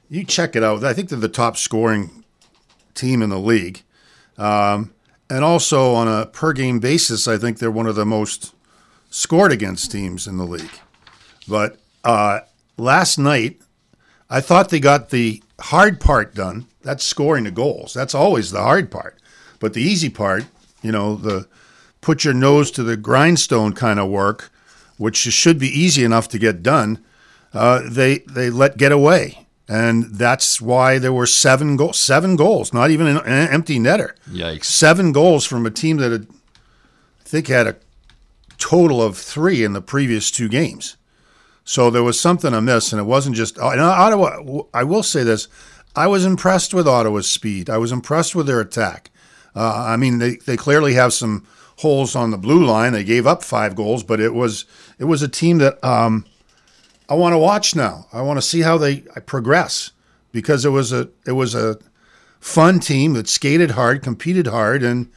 [0.07, 0.83] You check it out.
[0.83, 2.23] I think they're the top scoring
[2.93, 3.81] team in the league,
[4.37, 4.93] um,
[5.29, 8.53] and also on a per game basis, I think they're one of the most
[9.09, 10.79] scored against teams in the league.
[11.47, 12.41] But uh,
[12.77, 13.61] last night,
[14.29, 16.67] I thought they got the hard part done.
[16.81, 17.93] That's scoring the goals.
[17.93, 19.19] That's always the hard part.
[19.59, 20.45] But the easy part,
[20.81, 21.47] you know, the
[22.01, 24.51] put your nose to the grindstone kind of work,
[24.97, 27.03] which should be easy enough to get done,
[27.53, 31.99] uh, they they let get away, and that's why there were seven goals.
[31.99, 34.13] Seven goals, not even an, empty netter.
[34.27, 34.65] Yikes!
[34.65, 36.27] Seven goals from a team that had,
[37.19, 37.75] I think had a
[38.57, 40.97] total of three in the previous two games.
[41.63, 44.63] So there was something amiss, and it wasn't just and Ottawa.
[44.73, 45.47] I will say this:
[45.95, 47.69] I was impressed with Ottawa's speed.
[47.69, 49.11] I was impressed with their attack.
[49.55, 51.45] Uh, I mean, they, they clearly have some
[51.77, 52.93] holes on the blue line.
[52.93, 54.65] They gave up five goals, but it was
[54.97, 56.25] it was a team that um,
[57.09, 58.05] I want to watch now.
[58.13, 59.91] I want to see how they progress
[60.31, 61.79] because it was a it was a
[62.39, 65.11] fun team that skated hard, competed hard, and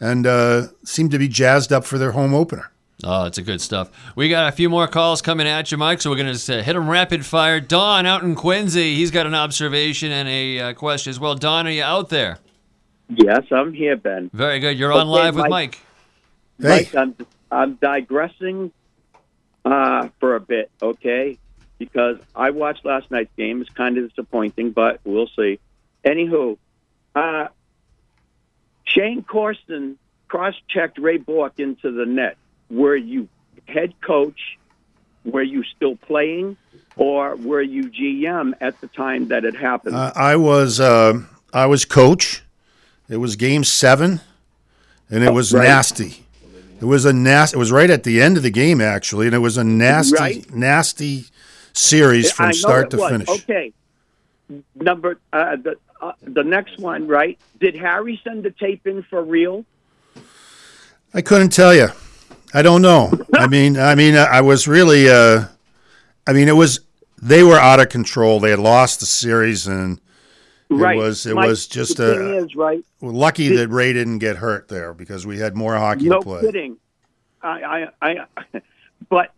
[0.00, 2.72] and uh, seemed to be jazzed up for their home opener.
[3.04, 3.90] Oh, it's a good stuff.
[4.16, 6.62] We got a few more calls coming at you, Mike, so we're going to uh,
[6.62, 7.60] hit them rapid fire.
[7.60, 11.34] Don out in Quincy, he's got an observation and a uh, question as well.
[11.34, 12.38] Don, are you out there?
[13.10, 14.30] Yes, I'm here, Ben.
[14.32, 14.78] Very good.
[14.78, 15.78] You're on live with Mike.
[16.58, 17.14] Mike, I'm,
[17.50, 18.72] I'm digressing
[19.66, 21.38] uh, for a bit, okay?
[21.78, 23.60] Because I watched last night's game.
[23.60, 25.58] It's kind of disappointing, but we'll see.
[26.04, 26.56] Anywho,
[27.14, 27.48] uh,
[28.84, 29.98] Shayne Corson
[30.28, 32.36] cross-checked Ray Bourque into the net.
[32.70, 33.28] Were you
[33.66, 34.56] head coach?
[35.24, 36.56] Were you still playing?
[36.96, 39.96] Or were you GM at the time that it happened?
[39.96, 41.20] Uh, I was uh,
[41.52, 42.42] I was coach.
[43.08, 44.20] It was game seven,
[45.10, 45.64] and it was right.
[45.64, 46.25] nasty.
[46.80, 47.56] It was a nasty.
[47.56, 50.14] It was right at the end of the game, actually, and it was a nasty,
[50.16, 50.54] Right.
[50.54, 51.24] nasty
[51.72, 53.10] series from start to was.
[53.10, 53.28] finish.
[53.28, 53.72] Okay.
[54.74, 57.38] Number uh, the uh, the next one, right?
[57.60, 59.64] Did Harry send the tape in for real?
[61.14, 61.88] I couldn't tell you.
[62.54, 63.10] I don't know.
[63.34, 65.08] I mean, I mean, I was really.
[65.08, 65.46] Uh,
[66.26, 66.80] I mean, it was
[67.20, 68.38] they were out of control.
[68.38, 69.98] They had lost the series, and
[70.68, 70.96] it Right.
[70.96, 72.84] was it Mike, was just a is, right.
[73.00, 76.22] lucky the- that Ray didn't get hurt there because we had more hockey no to
[76.24, 76.40] play.
[76.42, 76.76] No kidding.
[77.42, 78.60] I, I, I,
[79.08, 79.32] but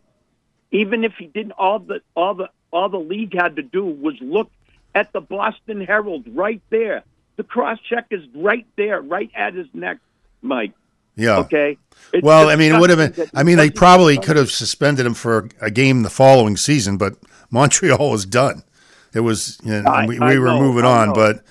[0.71, 4.15] even if he didn't, all the all the all the league had to do was
[4.21, 4.51] look
[4.95, 7.03] at the Boston Herald right there.
[7.37, 9.99] The cross check is right there, right at his neck,
[10.43, 10.73] Mike.
[11.17, 11.39] Yeah.
[11.39, 11.77] Okay.
[12.13, 13.29] It's Well, I mean, it would have been.
[13.35, 17.15] I mean, they probably could have suspended him for a game the following season, but
[17.51, 18.63] Montreal was done.
[19.19, 19.59] It was.
[19.65, 21.15] You know, I- we, I we were know, moving I on, know.
[21.15, 21.45] but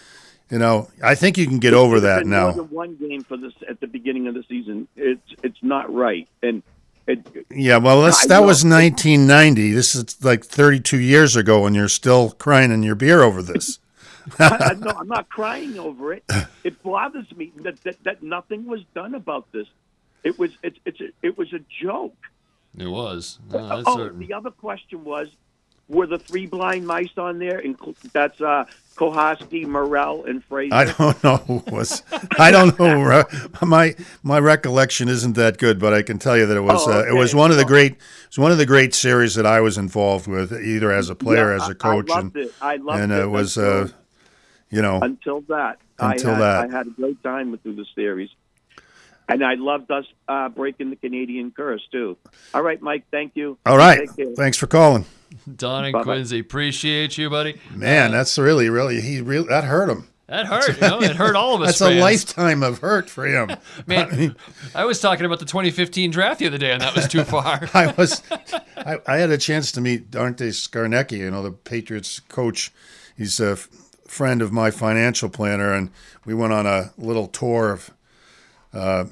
[0.50, 2.44] you know, I think you can get over It should have that now.
[2.46, 4.88] More than one game for this at the beginning of the season.
[4.96, 6.64] It's it's not right, and
[7.06, 8.48] it, Yeah, well, that's, that know.
[8.48, 9.72] was 1990.
[9.72, 13.80] This is like 32 years ago, and you're still crying in your beer over this.
[14.40, 16.24] I, I, no, I'm not crying over it.
[16.64, 19.68] It bothers me that, that that nothing was done about this.
[20.24, 22.16] It was it's it's a, it was a joke.
[22.78, 23.40] It was.
[23.50, 24.20] No, that's oh, certain.
[24.20, 25.30] the other question was,
[25.90, 27.62] were the three blind mice on there?
[27.62, 30.74] Inclu- That's uh, Kohaski, Morel, and Fraser.
[30.74, 32.04] I don't know who was.
[32.40, 33.24] I don't know.
[33.62, 36.88] My my recollection isn't that good, but I can tell you that it was.
[36.88, 37.94] Oh, uh, it was one of the great.
[37.94, 37.98] It
[38.30, 41.56] was one of the great series that I was involved with, either as a player,
[41.56, 42.54] Yeah, as a coach, I loved and it.
[42.62, 43.88] I loved and it it was, until- uh,
[44.70, 45.78] you know, until that.
[46.00, 46.70] Until I had, that.
[46.70, 48.30] I had a great time with through the series,
[49.30, 52.18] and I loved us uh, breaking the Canadian curse too.
[52.54, 53.06] All right, Mike.
[53.12, 53.58] Thank you.
[53.66, 54.08] all right.
[54.36, 55.06] Thanks for calling,
[55.56, 56.04] Don and Bye-bye.
[56.04, 57.60] Quincy, appreciate you, buddy.
[57.74, 58.12] man.
[58.12, 59.02] Uh, that's really, really.
[59.02, 60.08] He really that hurt him.
[60.28, 60.76] that hurt.
[60.76, 61.80] You know, it hurt all of us.
[61.80, 61.96] That's fans.
[61.96, 63.50] a lifetime of hurt for him.
[63.88, 64.36] Man,
[64.76, 67.70] I was talking about the 2015 draft the other day, and that was too far.
[67.74, 68.22] I was,
[68.78, 72.72] I, I had a chance to meet Dante Scarnecchia, you know, the Patriots coach.
[73.18, 73.70] He's a f-
[74.08, 75.92] friend of my financial planner, and
[76.26, 77.92] we went on a little tour of
[78.74, 79.06] uh,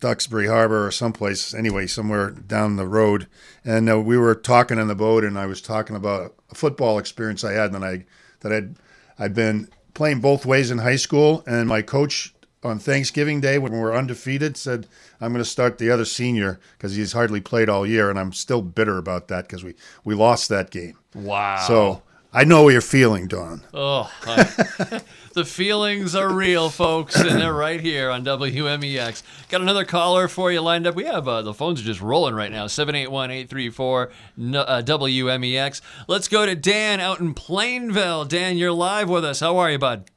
[0.00, 3.26] Duxbury Harbor or someplace, anyway, somewhere down the road.
[3.64, 6.98] And uh, we were talking on the boat, and I was talking about a football
[6.98, 8.04] experience I had, and I
[8.40, 8.76] that I'd
[9.18, 12.34] I'd been playing both ways in high school, and my coach
[12.64, 14.86] on Thanksgiving Day when we were undefeated said
[15.20, 18.32] I'm going to start the other senior because he's hardly played all year, and I'm
[18.32, 20.96] still bitter about that because we we lost that game.
[21.14, 21.64] Wow.
[21.66, 23.62] So I know what you're feeling, Don.
[23.74, 25.00] Oh, I-
[25.32, 29.22] the feelings are real, folks, and they're right here on WMEX.
[29.48, 30.94] Got another caller for you lined up.
[30.94, 35.80] We have uh, the phones are just rolling right now 781 834 uh, WMEX.
[36.06, 38.24] Let's go to Dan out in Plainville.
[38.24, 39.40] Dan, you're live with us.
[39.40, 40.10] How are you, bud?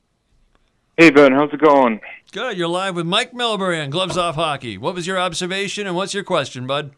[0.97, 1.99] Hey, Ben, how's it going?
[2.31, 2.57] Good.
[2.57, 4.77] You're live with Mike Milbury on Gloves Off Hockey.
[4.77, 6.91] What was your observation and what's your question, bud?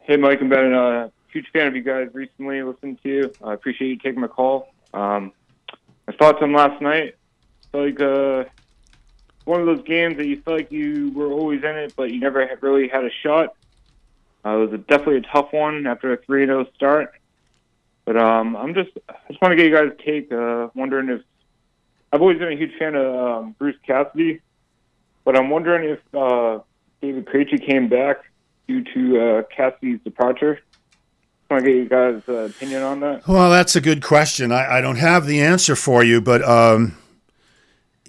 [0.00, 2.62] Hey, Mike and Ben, uh, huge fan of you guys recently.
[2.62, 3.32] Listened to you.
[3.42, 4.72] I appreciate you taking my call.
[4.94, 5.32] Um,
[6.06, 7.16] my thoughts on last night.
[7.70, 8.44] Felt like uh,
[9.44, 12.20] one of those games that you felt like you were always in it, but you
[12.20, 13.54] never really had a shot.
[14.44, 17.12] Uh, it was a, definitely a tough one after a 3 0 start.
[18.04, 20.32] But um, I'm just, I just want to get you guys' take.
[20.32, 21.22] Uh, wondering if
[22.12, 24.40] I've always been a huge fan of um, Bruce Cassidy,
[25.24, 26.60] but I'm wondering if uh,
[27.00, 28.18] David Krejci came back
[28.66, 30.60] due to uh, Cassidy's departure.
[31.52, 33.28] Want to get you guys' uh, opinion on that.
[33.28, 34.52] Well, that's a good question.
[34.52, 36.96] I, I don't have the answer for you, but um,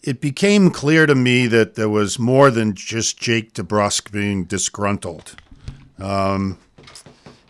[0.02, 5.36] it became clear to me that there was more than just Jake DeBrusk being disgruntled.
[6.00, 6.58] Um,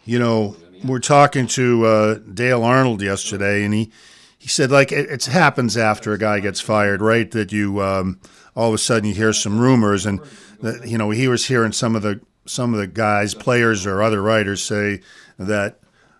[0.03, 3.91] you know, we're talking to uh, Dale Arnold yesterday, and he,
[4.39, 7.29] he said, like, it, it happens after a guy gets fired, right?
[7.29, 8.19] That you um,
[8.55, 10.21] all of a sudden you hear some rumors, and
[10.61, 14.01] that, you know he was hearing some of the some of the guys, players or
[14.01, 14.99] other writers say
[15.37, 15.77] that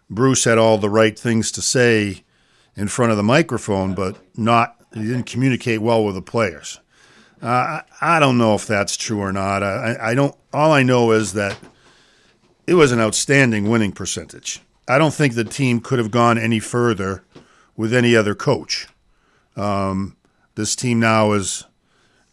[0.10, 2.24] Bruce had all the right things to say
[2.76, 6.80] in front of the microphone, but not he didn't communicate well with the players.
[7.42, 9.64] Uh, I, don't know if that's true or not.
[9.64, 10.36] I, I don't.
[10.54, 11.58] All I know is that
[12.68, 14.62] it was an outstanding winning percentage.
[14.88, 17.24] I don't think the team could have gone any further
[17.76, 18.88] with any other coach.
[19.58, 20.16] Um,
[20.56, 21.66] this team now has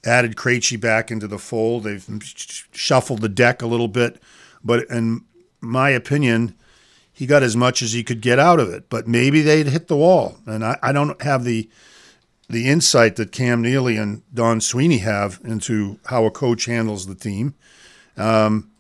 [0.05, 1.85] added Krejci back into the fold.
[1.85, 4.23] They've sh- shuffled the deck a little bit,
[4.63, 5.25] but in
[5.61, 6.55] my opinion,
[7.21, 8.89] he got as much as he could get out of it.
[8.89, 11.69] But maybe they'd hit the wall, and I, I don't have the
[12.49, 17.15] the insight that Cam Neely and Don Sweeney have into how a coach handles the
[17.15, 17.55] team.
[18.17, 18.71] Um,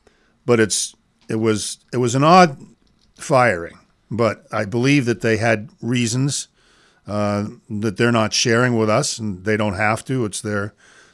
[0.46, 0.96] but it's
[1.28, 2.56] it was it was an odd
[3.14, 3.78] firing,
[4.10, 6.48] but I believe that they had reasons
[7.06, 10.24] uh, that they're not sharing with us, and they don't have to.
[10.24, 10.72] It's their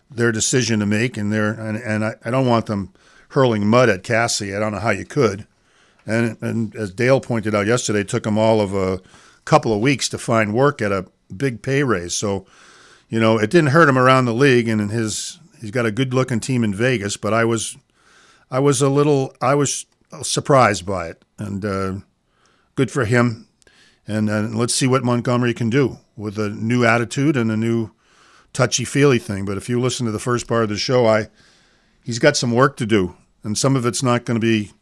[0.09, 2.93] their decision to make, and they're and, and I, I don't want them
[3.31, 4.55] hurling mud at Cassie.
[4.55, 5.45] I don't know how you could.
[6.07, 9.01] And and as Dale pointed out yesterday, it took them all of a
[9.45, 12.15] couple of weeks to find work at a big pay raise.
[12.15, 12.47] So,
[13.09, 16.15] you know, it didn't hurt him around the league, and his he's got a good
[16.15, 17.17] looking team in Vegas.
[17.17, 17.77] But I was
[18.51, 19.87] I was a little, I was
[20.23, 21.95] surprised by it, and uh,
[22.75, 23.49] good for him.
[24.07, 27.91] And, and let's see what Montgomery can do with a new attitude and a new
[28.53, 29.45] touchy feely thing.
[29.45, 31.29] But if you listen to the first part of the show, I
[32.05, 34.73] he's got some work to do, and some of it's not going to be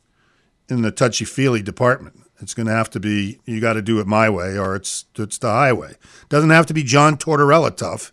[0.68, 2.20] in the touchy feely department.
[2.40, 5.06] It's going to have to be you got to do it my way, or it's
[5.16, 5.94] it's the highway.
[6.28, 8.12] Doesn't have to be John Tortorella tough,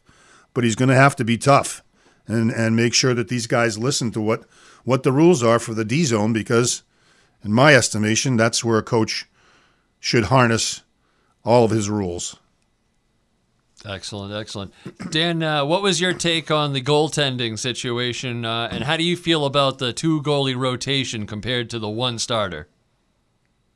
[0.54, 1.84] but he's going to have to be tough,
[2.28, 4.46] and and make sure that these guys listen to what
[4.84, 6.84] what the rules are for the D zone because,
[7.44, 9.28] in my estimation, that's where a coach
[10.00, 10.84] should harness
[11.44, 12.38] all of his rules.
[13.86, 14.74] Excellent, excellent.
[15.10, 19.18] Dan, uh, what was your take on the goaltending situation, uh, and how do you
[19.18, 22.68] feel about the two goalie rotation compared to the one starter?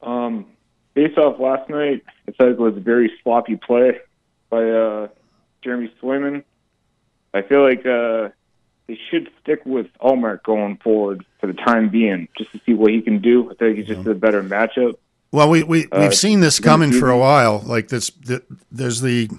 [0.03, 0.45] Um,
[0.93, 3.99] based off last night, I thought it was a very sloppy play
[4.49, 5.07] by uh,
[5.63, 6.43] Jeremy Swayman.
[7.33, 8.29] I feel like uh,
[8.87, 12.91] they should stick with Ullmark going forward for the time being, just to see what
[12.91, 13.49] he can do.
[13.49, 14.95] I think he's just a better matchup.
[15.31, 17.63] Well, we we Uh, we've seen this coming for a while.
[17.65, 19.29] Like this, the, there's the,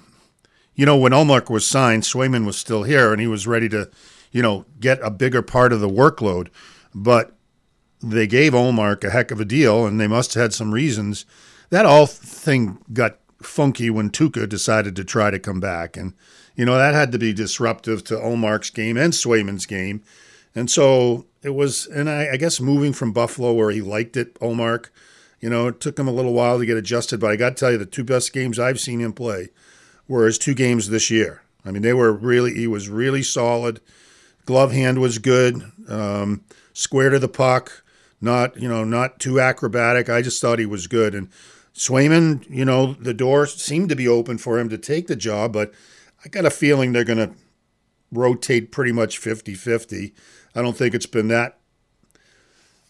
[0.77, 3.89] you know, when Ullmark was signed, Swayman was still here, and he was ready to,
[4.31, 6.49] you know, get a bigger part of the workload.
[6.93, 7.35] But
[7.99, 11.25] they gave Ullmark a heck of a deal, and they must have had some reasons.
[11.71, 16.13] That all thing got funky when Tuukka decided to try to come back, and
[16.55, 20.03] you know that had to be disruptive to Ullmark's game and Swayman's game,
[20.53, 21.87] and so it was.
[21.87, 24.89] And I, I guess moving from Buffalo, where he liked it, Ullmark.
[25.39, 27.55] You know, it took him a little while to get adjusted, but I got to
[27.55, 29.49] tell you, the two best games I've seen him play
[30.07, 31.41] were his two games this year.
[31.65, 33.81] I mean, they were really, he was really solid.
[34.45, 35.61] Glove hand was good.
[35.89, 36.43] Um,
[36.73, 37.83] square to the puck,
[38.21, 40.09] not, you know, not too acrobatic.
[40.09, 41.13] I just thought he was good.
[41.13, 41.29] And
[41.73, 45.53] Swayman, you know, the door seemed to be open for him to take the job,
[45.53, 45.73] but
[46.23, 47.35] I got a feeling they're going to
[48.11, 50.13] rotate pretty much 50 50.
[50.55, 51.57] I don't think it's been that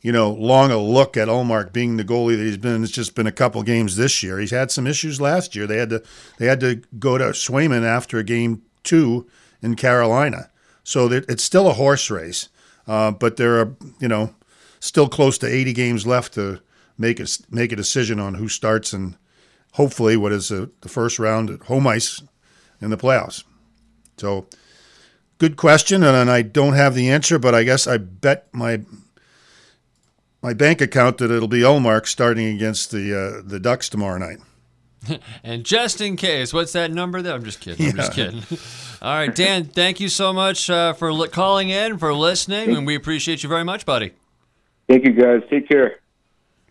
[0.01, 2.83] you know, long a look at Ullmark being the goalie that he's been.
[2.83, 4.39] It's just been a couple games this year.
[4.39, 5.65] He's had some issues last year.
[5.65, 6.03] They had to
[6.37, 9.27] they had to go to Swayman after a game two
[9.61, 10.49] in Carolina.
[10.83, 12.47] So it's still a horse race,
[12.87, 14.33] uh, but there are you know
[14.79, 16.61] still close to 80 games left to
[16.97, 19.17] make a make a decision on who starts and
[19.73, 22.21] hopefully what is a, the first round at home ice
[22.81, 23.43] in the playoffs.
[24.17, 24.47] So
[25.37, 28.81] good question, and I don't have the answer, but I guess I bet my
[30.41, 34.39] my bank account that it'll be Ullmark starting against the uh, the Ducks tomorrow night.
[35.43, 37.33] and just in case, what's that number there?
[37.33, 37.87] I'm just kidding.
[37.89, 38.43] I'm just kidding.
[39.01, 42.85] All right, Dan, thank you so much uh, for li- calling in, for listening, and
[42.87, 44.11] we appreciate you very much, buddy.
[44.89, 45.43] Thank you, guys.
[45.49, 45.99] Take care.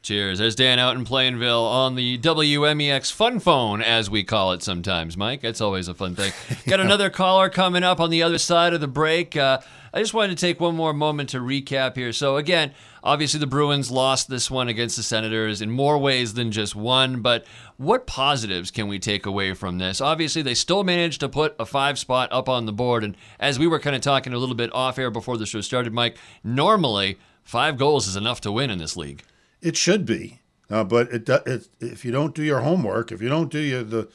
[0.06, 0.38] Cheers.
[0.38, 5.16] There's Dan out in Plainville on the WMEX Fun Phone, as we call it sometimes,
[5.16, 5.40] Mike.
[5.40, 6.32] That's always a fun thing.
[6.68, 9.36] Got another caller coming up on the other side of the break.
[9.36, 9.58] Uh,
[9.92, 12.12] I just wanted to take one more moment to recap here.
[12.12, 16.52] So, again, obviously the Bruins lost this one against the Senators in more ways than
[16.52, 17.44] just one, but
[17.76, 20.00] what positives can we take away from this?
[20.00, 23.02] Obviously, they still managed to put a five spot up on the board.
[23.02, 25.62] And as we were kind of talking a little bit off air before the show
[25.62, 29.24] started, Mike, normally five goals is enough to win in this league.
[29.66, 30.38] It should be,
[30.70, 33.82] uh, but it, it if you don't do your homework, if you don't do your
[33.82, 34.08] the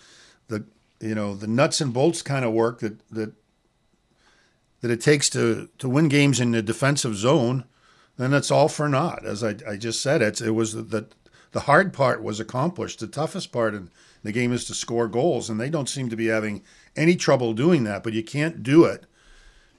[0.47, 0.63] the
[1.01, 3.33] you know the nuts and bolts kind of work that that
[4.79, 7.65] that it takes to to win games in the defensive zone,
[8.15, 9.25] then it's all for naught.
[9.25, 11.07] As I, I just said, it's it was the
[11.51, 13.01] the hard part was accomplished.
[13.01, 13.89] The toughest part in
[14.23, 16.63] the game is to score goals, and they don't seem to be having
[16.95, 18.03] any trouble doing that.
[18.03, 19.03] But you can't do it,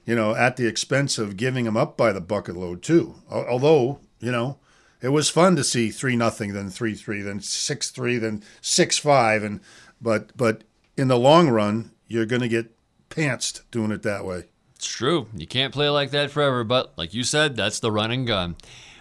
[0.05, 3.15] you know, at the expense of giving them up by the bucket load too.
[3.31, 4.59] Although you know
[5.03, 8.97] it was fun to see three nothing, then three three, then six three, then six
[8.97, 9.59] five, and
[10.01, 10.63] but but
[10.97, 12.71] in the long run, you're going to get
[13.09, 14.45] pantsed doing it that way.
[14.75, 15.27] It's true.
[15.35, 18.55] You can't play like that forever, but like you said, that's the run and gun.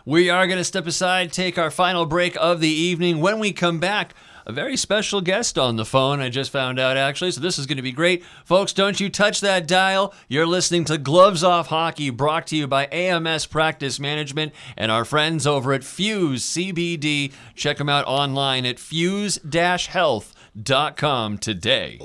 [0.04, 3.20] We are going to step aside, take our final break of the evening.
[3.20, 4.14] When we come back,
[4.46, 6.20] a very special guest on the phone.
[6.20, 8.24] I just found out actually, so this is going to be great.
[8.44, 10.14] Folks, don't you touch that dial.
[10.28, 15.04] You're listening to Gloves Off Hockey, brought to you by AMS Practice Management and our
[15.04, 17.32] friends over at Fuse CBD.
[17.54, 21.98] Check them out online at fuse-health.com today.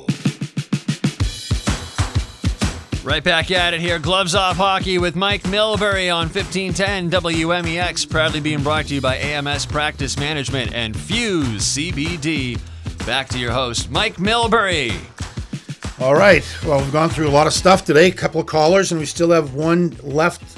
[3.07, 3.99] Right back at it here.
[3.99, 8.09] Gloves off hockey with Mike Milbury on 1510 WMEX.
[8.09, 12.59] Proudly being brought to you by AMS Practice Management and Fuse CBD.
[13.05, 14.93] Back to your host, Mike Milbury.
[16.01, 16.43] All right.
[16.65, 18.09] Well, we've gone through a lot of stuff today.
[18.09, 20.56] A couple of callers, and we still have one left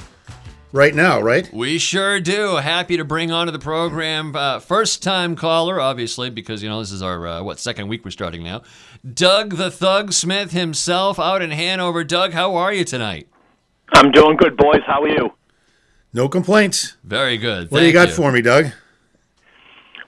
[0.72, 1.52] right now, right?
[1.54, 2.58] We sure do.
[2.58, 6.92] Happy to bring onto the program uh, first time caller, obviously, because, you know, this
[6.92, 8.62] is our, uh, what, second week we're starting now.
[9.14, 12.04] Doug the Thug Smith himself out in Hanover.
[12.04, 13.28] Doug, how are you tonight?
[13.94, 14.82] I'm doing good, boys.
[14.86, 15.34] How are you?
[16.14, 16.98] No complaints.
[17.04, 17.72] Very good.
[17.72, 18.72] What do you Thank got for me, Doug?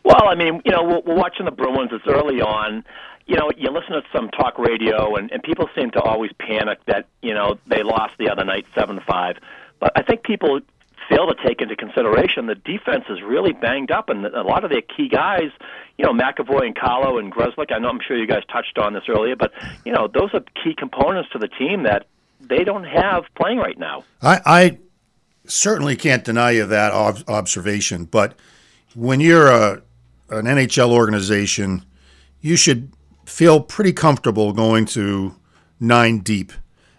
[0.04, 1.92] Well, I mean, you know, we're, we're watching the Bruins.
[1.94, 2.84] It's early on.
[3.28, 6.80] You know, you listen to some talk radio, and, and people seem to always panic
[6.88, 9.38] that you know they lost the other night seven five.
[9.82, 10.62] But I think people
[11.10, 14.70] fail to take into consideration the defense is really banged up, and a lot of
[14.70, 15.50] their key guys,
[15.98, 17.74] you know, McAvoy and Carlo and Grzelcyk.
[17.74, 19.52] I know I'm sure you guys touched on this earlier, but
[19.84, 22.08] you know, those are key components to the team that
[22.40, 24.06] they don't have playing right now.
[24.22, 24.78] I, I
[25.46, 28.40] certainly can't deny you that ob- observation, but
[28.96, 29.82] when you're a
[30.30, 31.84] an NHL organization,
[32.40, 32.94] you should
[33.26, 35.36] feel pretty comfortable going to
[35.80, 36.54] nine deep.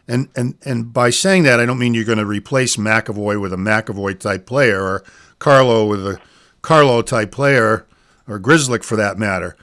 [0.08, 3.52] And and and by saying that, I don't mean you're going to replace McAvoy with
[3.52, 5.04] a McAvoy type player or
[5.38, 6.20] Carlo with a
[6.60, 7.86] Carlo type player
[8.28, 9.56] or Grzelcyk for that matter.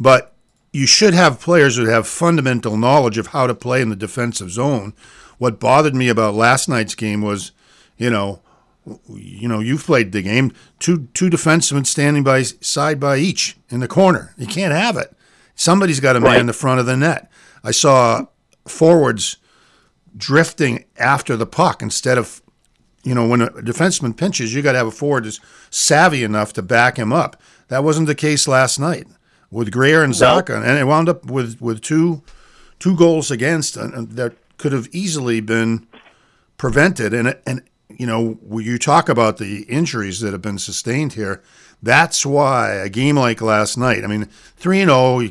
[0.00, 0.34] But
[0.72, 4.50] you should have players who have fundamental knowledge of how to play in the defensive
[4.50, 4.94] zone.
[5.38, 7.52] What bothered me about last night's game was,
[7.98, 8.40] you know,
[9.08, 10.52] you know, you've played the game.
[10.78, 14.34] Two two defensemen standing by side by each in the corner.
[14.38, 15.14] You can't have it.
[15.54, 16.46] Somebody's got to man Right.
[16.46, 17.30] the front of the net.
[17.62, 18.26] I saw
[18.66, 19.36] forwards
[20.16, 22.42] drifting after the puck instead of,
[23.02, 25.40] you know, when a defenseman pinches, you got to have a forward that's
[25.70, 27.40] savvy enough to back him up.
[27.68, 29.06] That wasn't the case last night
[29.50, 32.22] with Greer and Zacha, and it wound up with with two
[32.78, 35.86] two goals against that could have easily been
[36.56, 37.14] prevented.
[37.14, 41.42] And and you know, you talk about the injuries that have been sustained here,
[41.82, 44.04] that's why a game like last night.
[44.04, 44.24] I mean,
[44.56, 45.28] three and zero,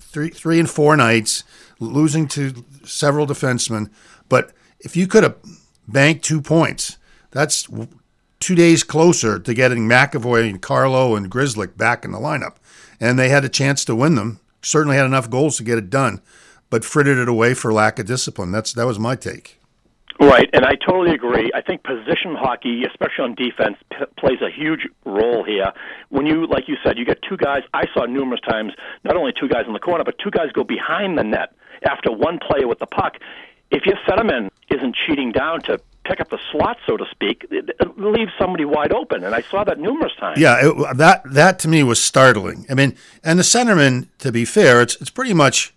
[0.00, 1.44] three three and four nights,
[1.82, 3.90] losing to several defensemen.
[4.28, 5.36] But if you could have
[5.86, 6.98] banked two points,
[7.30, 7.68] that's
[8.40, 12.56] two days closer to getting McAvoy and Carlo and Grzelcyk back in the lineup.
[13.00, 14.40] And they had a chance to win them.
[14.62, 16.20] Certainly had enough goals to get it done,
[16.70, 18.52] but frittered it away for lack of discipline.
[18.52, 19.58] That's that was my take.
[20.20, 21.50] Right, and I totally agree.
[21.52, 25.72] I think position hockey, especially on defense, p- plays a huge role here.
[26.10, 27.62] When you, like you said, you get two guys.
[27.74, 28.72] I saw numerous times
[29.02, 31.54] not only two guys in the corner, but two guys go behind the net
[31.84, 33.18] after one player with the puck.
[33.70, 37.70] If your centerman isn't cheating down to pick up the slot, so to speak, it,
[37.80, 40.38] it leaves somebody wide open, and I saw that numerous times.
[40.38, 42.66] Yeah, it, that that to me was startling.
[42.68, 45.72] I mean, and the centerman, to be fair, it's it's pretty much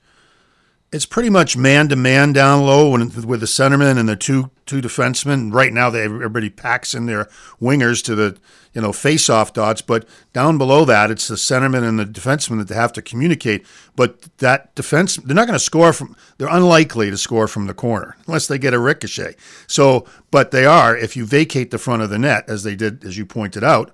[0.96, 4.80] it's pretty much man to man down low with the centerman and the two two
[4.80, 5.54] defensemen.
[5.54, 7.26] Right now, they everybody packs in their
[7.62, 8.38] wingers to the
[8.74, 12.60] you know face off dots, but down below that, it's the centerman and the defenseman
[12.60, 13.66] that they have to communicate.
[13.98, 16.16] But that defense, they're not going to score from.
[16.38, 19.36] They're unlikely to score from the corner unless they get a ricochet.
[19.68, 23.04] So, but they are if you vacate the front of the net, as they did,
[23.04, 23.91] as you pointed out.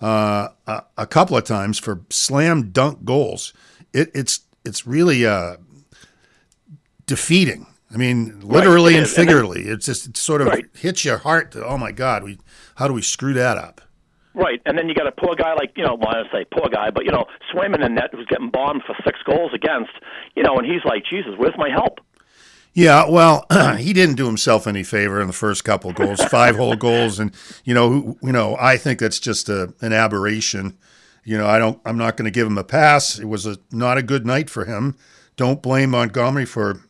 [0.00, 3.54] Uh, a, a couple of times for slam dunk goals.
[3.92, 5.56] It, it's it's really uh,
[7.06, 7.66] defeating.
[7.92, 9.06] I mean, literally it and.
[9.06, 9.62] And then- figuratively.
[9.62, 10.66] It's just it sort of Right.
[10.74, 11.52] hits your heart.
[11.52, 12.38] To, oh my God, we
[12.76, 13.80] how do we screw that up?
[14.36, 16.68] Right, and then you got a poor guy like you know, well, I say poor
[16.68, 19.92] guy, but you know, Swayman in net who's getting bombed for six goals against,
[20.34, 22.00] you know, and he's like, Jesus, where's my help?
[22.72, 23.46] Yeah, well,
[23.78, 27.32] he didn't do himself any favor in the first couple goals, five whole goals, and
[27.64, 30.76] you know, you know, I think that's just a, an aberration.
[31.22, 33.20] You know, I don't, I'm not going to give him a pass.
[33.20, 34.96] It was a not a good night for him.
[35.36, 36.80] Don't blame Montgomery for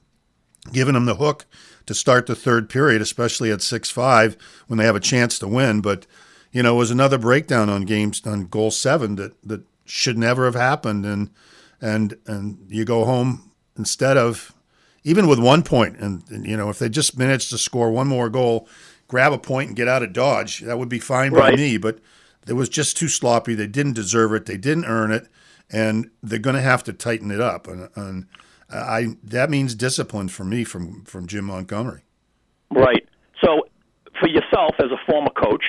[0.73, 1.47] giving them the hook
[1.87, 4.37] to start the third period, especially at six five
[4.67, 5.81] when they have a chance to win.
[5.81, 6.07] But
[6.53, 10.45] you know, it was another breakdown on games on goal seven that that should never
[10.45, 11.31] have happened, and
[11.81, 14.55] and and you go home instead of
[15.05, 18.07] even with one point, and, and, you know, if they just managed to score one
[18.07, 18.67] more goal,
[19.07, 21.77] grab a point and get out of Dodge, that would be fine by me.
[21.77, 21.99] But
[22.49, 23.55] it was just too sloppy.
[23.55, 24.47] They didn't deserve it.
[24.47, 25.29] They didn't earn it,
[25.71, 27.69] and they're going to have to tighten it up.
[27.69, 28.27] And, and
[28.71, 32.03] I that means discipline for me from from Jim Montgomery.
[32.71, 33.07] Right.
[33.45, 33.67] So,
[34.21, 35.62] for yourself as a former coach,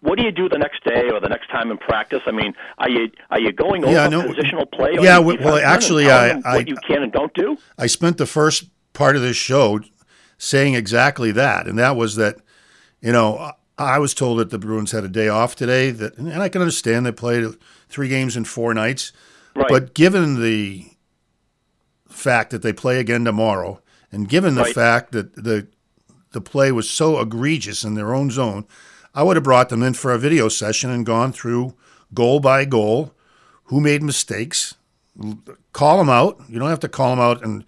[0.00, 2.20] what do you do the next day or the next time in practice?
[2.26, 4.90] I mean, are you are you going over Yeah, no- positional play?
[5.00, 7.56] yeah, well, well, defensemen and actually, I- I- what you can and don't do.
[7.78, 9.80] I spent the first part of this show
[10.38, 12.36] saying exactly that, and that was that,
[13.00, 15.90] you know, I was told that the Bruins had a day off today.
[15.92, 17.46] That, and I can understand they played
[17.88, 19.12] three games in four nights,
[19.54, 19.66] Right.
[19.68, 20.86] but given the
[22.12, 24.74] fact that they play again tomorrow, and given the Right.
[24.74, 25.66] fact that the
[26.32, 28.64] the play was so egregious in their own zone,
[29.14, 31.74] I would have brought them in for a video session and gone through
[32.14, 33.12] goal by goal,
[33.64, 34.74] who made mistakes,
[35.74, 36.40] call them out.
[36.48, 37.64] You don't have to call them out in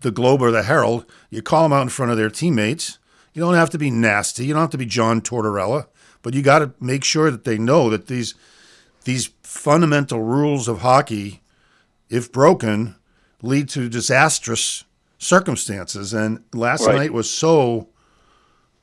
[0.00, 1.04] the Globe or the Herald.
[1.30, 2.98] You call them out in front of their teammates.
[3.34, 4.46] You don't have to be nasty.
[4.46, 5.86] You don't have to be John Tortorella,
[6.22, 8.34] but you got to make sure that they know that these
[9.04, 11.40] these fundamental rules of hockey,
[12.08, 12.96] if broken,
[13.42, 14.84] lead to disastrous
[15.18, 16.14] circumstances.
[16.14, 16.96] And last Right.
[16.96, 17.88] night was so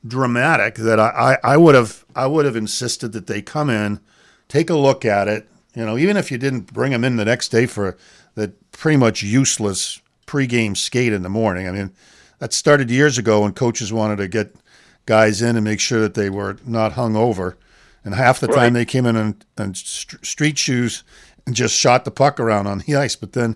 [0.05, 3.99] dramatic that I, I, I would have I would have insisted that they come in,
[4.47, 5.47] take a look at it.
[5.75, 7.97] You know, even if you didn't bring them in the next day for
[8.35, 11.67] that pretty much useless pregame skate in the morning.
[11.67, 11.91] I mean,
[12.39, 14.55] that started years ago when coaches wanted to get
[15.05, 17.57] guys in and make sure that they were not hung over.
[18.05, 18.55] And half the Right.
[18.55, 21.03] time they came in in, in st- street shoes
[21.45, 23.15] and just shot the puck around on the ice.
[23.15, 23.55] But then,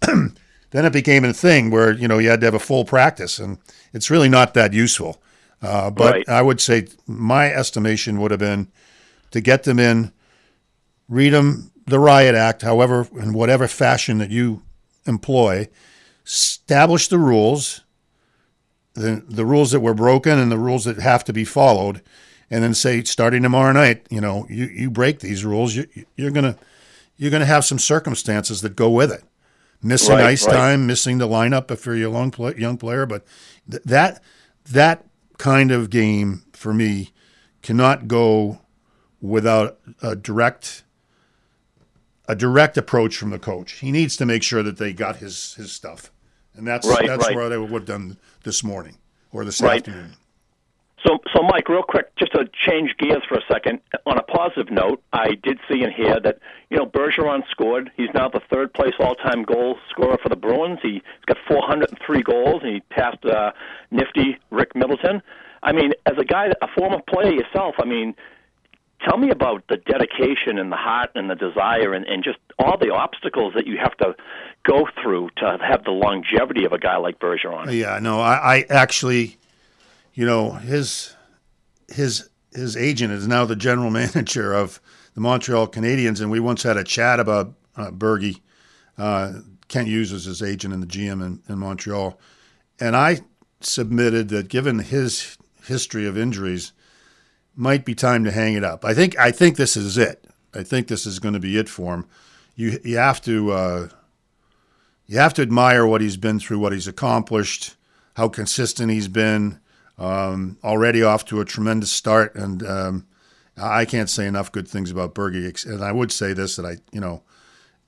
[0.70, 3.38] then it became a thing where you know you had to have a full practice,
[3.38, 3.58] and
[3.92, 5.20] it's really not that useful.
[5.62, 6.28] Uh, but Right.
[6.28, 8.68] I would say my estimation would have been
[9.30, 10.12] to get them in,
[11.08, 14.62] read them the riot act, however in whatever fashion that you
[15.06, 15.68] employ,
[16.24, 17.82] establish the rules,
[18.94, 22.00] the the rules that were broken and the rules that have to be followed,
[22.50, 25.86] and then say starting tomorrow night, you know, you, you break these rules, you,
[26.16, 26.56] you're gonna
[27.16, 29.24] you're gonna have some circumstances that go with it.
[29.82, 30.52] Missing Right, ice right.
[30.52, 33.24] time, missing the lineup if you're a young play, young player, but
[33.70, 34.22] th- that
[34.70, 35.06] that
[35.38, 37.12] kind of game for me
[37.62, 38.60] cannot go
[39.22, 40.82] without a direct
[42.28, 43.72] a direct approach from the coach.
[43.72, 46.12] He needs to make sure that they got his his stuff,
[46.54, 48.98] and that's Right, that's what I would have done this morning
[49.32, 50.16] or this afternoon.
[51.06, 53.80] So, so Mike, real quick, just to change gears for a second.
[54.04, 56.38] On a positive note, I did see and hear that
[56.68, 57.90] you know Bergeron scored.
[57.96, 60.78] He's now the third place all-time goal scorer for the Bruins.
[60.82, 63.52] He's got 403 goals, and he passed uh,
[63.90, 65.22] nifty Rick Middleton.
[65.62, 68.14] I mean, as a guy, a former player yourself, I mean,
[69.06, 72.76] tell me about the dedication and the heart and the desire and, and just all
[72.78, 74.14] the obstacles that you have to
[74.64, 77.72] go through to have the longevity of a guy like Bergeron.
[77.72, 79.36] Yeah, no, I, I actually,
[80.14, 81.14] you know, his
[81.88, 84.80] his his agent is now the general manager of
[85.14, 88.40] the Montreal Canadiens, and we once had a chat about uh, Bergie.
[88.98, 92.18] Uh, Kent Hughes is his agent and the GM in, in Montreal,
[92.80, 93.20] and I
[93.60, 96.72] submitted that given his history of injuries,
[97.54, 98.84] might be time to hang it up.
[98.84, 100.24] I think I think this is it.
[100.54, 102.06] I think this is going to be it for him.
[102.56, 103.52] You you have to.
[103.52, 103.88] Uh,
[105.06, 107.74] you have to admire what he's been through, what he's accomplished,
[108.14, 109.58] how consistent he's been.
[110.00, 113.06] Um, already off to a tremendous start, and um,
[113.56, 115.66] I can't say enough good things about Bergie.
[115.66, 117.22] And I would say this: that I, you know,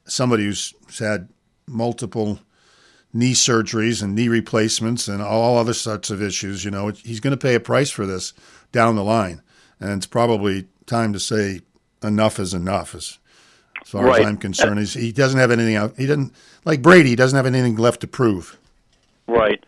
[0.05, 1.31] somebody who's had
[1.67, 2.39] multiple
[3.15, 7.31] knee surgeries and knee replacements and all other sorts of issues, you know, he's going
[7.31, 8.35] to pay a price for this
[8.73, 9.41] down the line,
[9.81, 11.61] and it's probably time to say
[12.03, 12.95] enough is enough.
[12.95, 13.19] As,
[13.81, 14.21] as far Right.
[14.21, 15.95] as I'm concerned, he's, he doesn't have anything out.
[15.97, 16.35] He didn't
[16.67, 17.11] like Brady.
[17.11, 18.59] He doesn't have anything left to prove.
[19.27, 19.65] Right.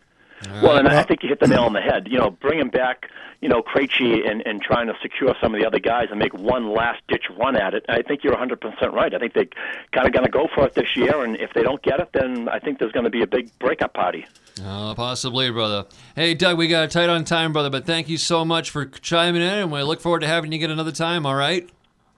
[0.62, 2.08] Well, and I think you hit the nail on the head.
[2.10, 5.66] You know, bringing back, you know, Krejci and, and trying to secure some of the
[5.66, 7.84] other guys and make one last ditch run at it.
[7.88, 9.14] I think you're 100% right.
[9.14, 9.48] I think they
[9.92, 12.10] kind of going to go for it this year, and if they don't get it,
[12.12, 14.26] then I think there's going to be a big breakup party.
[14.64, 15.86] Uh, possibly, brother.
[16.14, 19.42] Hey, Doug, we got tight on time, brother, but thank you so much for chiming
[19.42, 21.68] in, and we look forward to having you get another time, all right?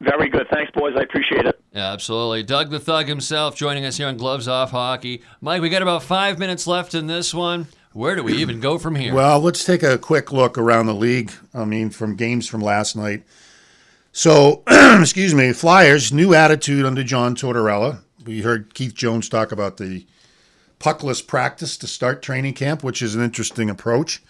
[0.01, 0.47] Very good.
[0.53, 0.93] Thanks, boys.
[0.99, 1.59] I appreciate it.
[1.73, 2.43] Yeah, absolutely.
[2.43, 5.23] Doug the Thug himself joining us here on Gloves Off Hockey.
[5.41, 7.67] Mike, we got about five minutes left in this one.
[7.97, 9.15] Where do we even go from here?
[9.15, 11.33] Well, let's take a quick look around the league.
[11.55, 13.23] I mean, from games from last night.
[14.13, 18.03] So, excuse me, Flyers, new attitude under John Tortorella.
[18.27, 20.07] We heard Keith Jones talk about the
[20.79, 24.23] puckless practice to start training camp, which is an interesting approach.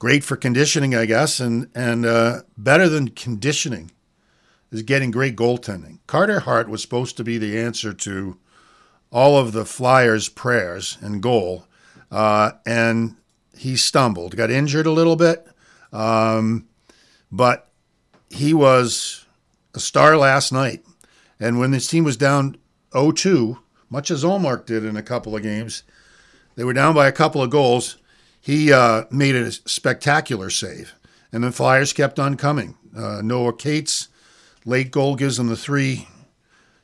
[0.00, 3.92] Great for conditioning, I guess, and and uh, better than conditioning
[4.72, 6.00] is getting great goaltending.
[6.08, 8.36] Carter Hart was supposed to be the answer to
[9.12, 11.66] all of the Flyers' prayers and goal,
[12.10, 13.16] uh, and
[13.56, 15.46] he stumbled, got injured a little bit,
[15.92, 16.66] um,
[17.30, 17.70] but
[18.30, 19.26] he was
[19.74, 20.84] a star last night.
[21.38, 22.56] And when this team was down
[22.92, 23.58] 0-2,
[23.88, 25.82] much as Ullmark did in a couple of games,
[26.56, 27.96] they were down by a couple of goals.
[28.40, 30.94] He uh, made a spectacular save,
[31.32, 32.76] and the Flyers kept on coming.
[32.96, 34.08] Uh, Noah Cates
[34.64, 36.08] late goal gives them the three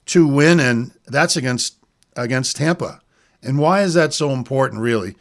[0.04, 1.76] two win, and that's against
[2.14, 3.00] against Tampa.
[3.46, 5.14] And why is that so important, really?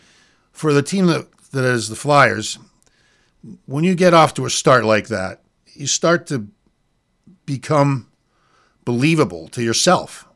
[0.52, 2.58] For the team that, that is the Flyers,
[3.66, 6.48] when you get off to a start like that, you start to
[7.46, 8.08] become
[8.84, 10.28] believable to yourself.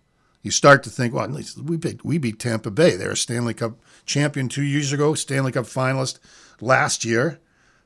[0.44, 2.96] You start to think, well, at least we beat, we beat Tampa Bay.
[2.96, 6.20] They're a Stanley Cup champion two years ago, Stanley Cup finalist
[6.62, 7.40] last year.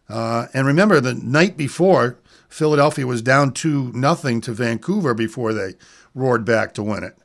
[0.10, 2.18] Uh, and remember, the night before,
[2.50, 5.74] Philadelphia was down 2 nothing to Vancouver before they
[6.14, 7.18] roared back to win it.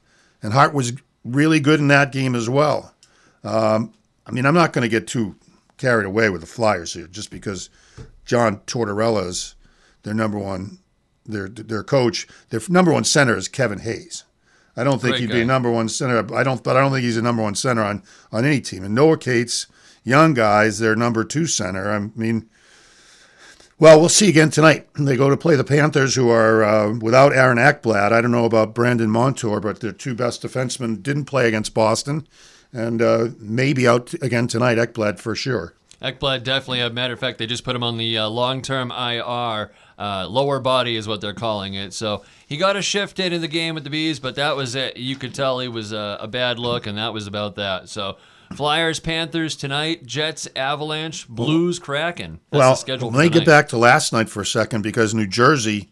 [0.43, 0.93] And Hart was
[1.24, 2.94] really good in that game as well.
[3.44, 3.92] Um,
[4.26, 5.36] I mean, I'm not going to get too
[5.76, 7.70] carried away with the Flyers here just because
[8.24, 9.54] John Tortorella is
[10.02, 10.78] their number one,
[11.24, 12.26] their their coach.
[12.50, 14.24] Their number one center is Kevin Hayes.
[14.76, 15.34] I don't think Great he'd guy.
[15.36, 16.18] be a number one center.
[16.34, 18.84] I don't, but I don't think he's a number one center on on any team.
[18.84, 19.66] And Noah Cates,
[20.04, 21.90] young guys, their number two center.
[21.90, 22.48] I mean,
[23.81, 24.89] Well, we'll see again tonight.
[24.95, 28.11] They go to play the Panthers, who are uh, without Aaron Ekblad.
[28.11, 32.26] I don't know about Brandon Montour, but their two best defensemen didn't play against Boston,
[32.72, 34.79] and uh, maybe out again tonight.
[34.79, 35.74] Ekblad for sure.
[36.03, 36.81] Ekblad definitely.
[36.81, 39.70] A matter of fact, they just put him on the uh, long-term IR.
[39.97, 41.93] Uh, lower body is what they're calling it.
[41.93, 44.74] So he got a shift in in the game with the bees, but that was
[44.74, 44.97] it.
[44.97, 47.89] You could tell he was a, a bad look, and that was about that.
[47.89, 48.16] So.
[48.55, 50.07] Flyers, Panthers tonight.
[50.07, 52.40] Jets, Avalanche, Blues, Kraken.
[52.51, 55.14] That's well, the schedule let me get back to last night for a second because
[55.14, 55.90] New Jersey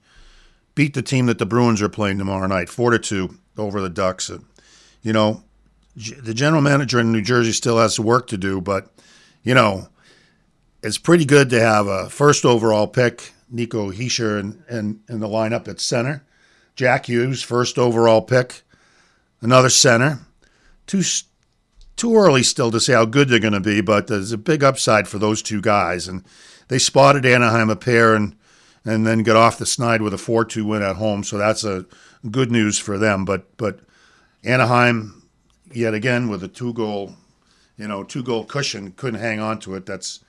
[0.74, 3.88] beat the team that the Bruins are playing tomorrow night, four to two over the
[3.88, 4.30] Ducks.
[5.02, 5.42] You know,
[5.96, 8.92] the general manager in New Jersey still has work to do, but
[9.42, 9.88] you know,
[10.82, 15.28] it's pretty good to have a first overall pick, Nico Hischier, in, in, in the
[15.28, 16.24] lineup at center.
[16.74, 18.62] Jack Hughes, first overall pick,
[19.40, 20.20] another center.
[20.86, 21.02] Two
[21.96, 24.62] too early still to say how good they're going to be, but there's a big
[24.62, 26.06] upside for those two guys.
[26.06, 26.24] And
[26.68, 28.36] they spotted Anaheim a pair and
[28.84, 31.24] and then got off the snide with a 4-2 win at home.
[31.24, 31.86] So that's a
[32.30, 33.24] good news for them.
[33.24, 33.80] But but
[34.44, 35.22] Anaheim
[35.72, 37.14] yet again with a two goal,
[37.76, 39.86] you know, two goal cushion couldn't hang on to it.
[39.86, 40.24] That's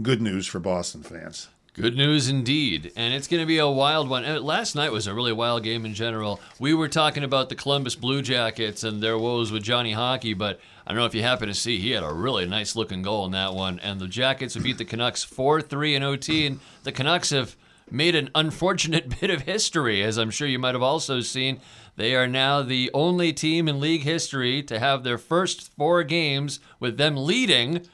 [0.00, 1.48] good news for Boston fans.
[1.74, 2.90] Good news indeed.
[2.96, 4.24] And it's going to be a wild one.
[4.24, 6.40] And Last night was a really wild game in general.
[6.58, 10.58] We were talking about the Columbus Blue Jackets and their woes with Johnny Hockey, but
[10.88, 13.26] I don't know if you happen to see, he had a really nice looking goal
[13.26, 13.78] in that one.
[13.80, 16.46] And the Jackets would beat the Canucks 4 3 in OT.
[16.46, 17.56] And the Canucks have
[17.90, 21.60] made an unfortunate bit of history, as I'm sure you might have also seen.
[21.96, 26.58] They are now the only team in league history to have their first four games
[26.80, 27.86] with them leading,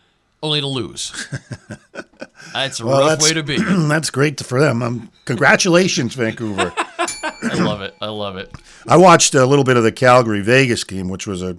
[0.43, 1.11] only to lose.
[2.53, 3.57] That's a Well, rough that's- way to be.
[3.89, 4.83] that's great for them.
[4.83, 6.73] Um, congratulations, Vancouver.
[6.79, 7.97] I love it.
[8.01, 8.53] I love it.
[8.87, 11.57] I watched a little bit of the Calgary Vegas game, which was a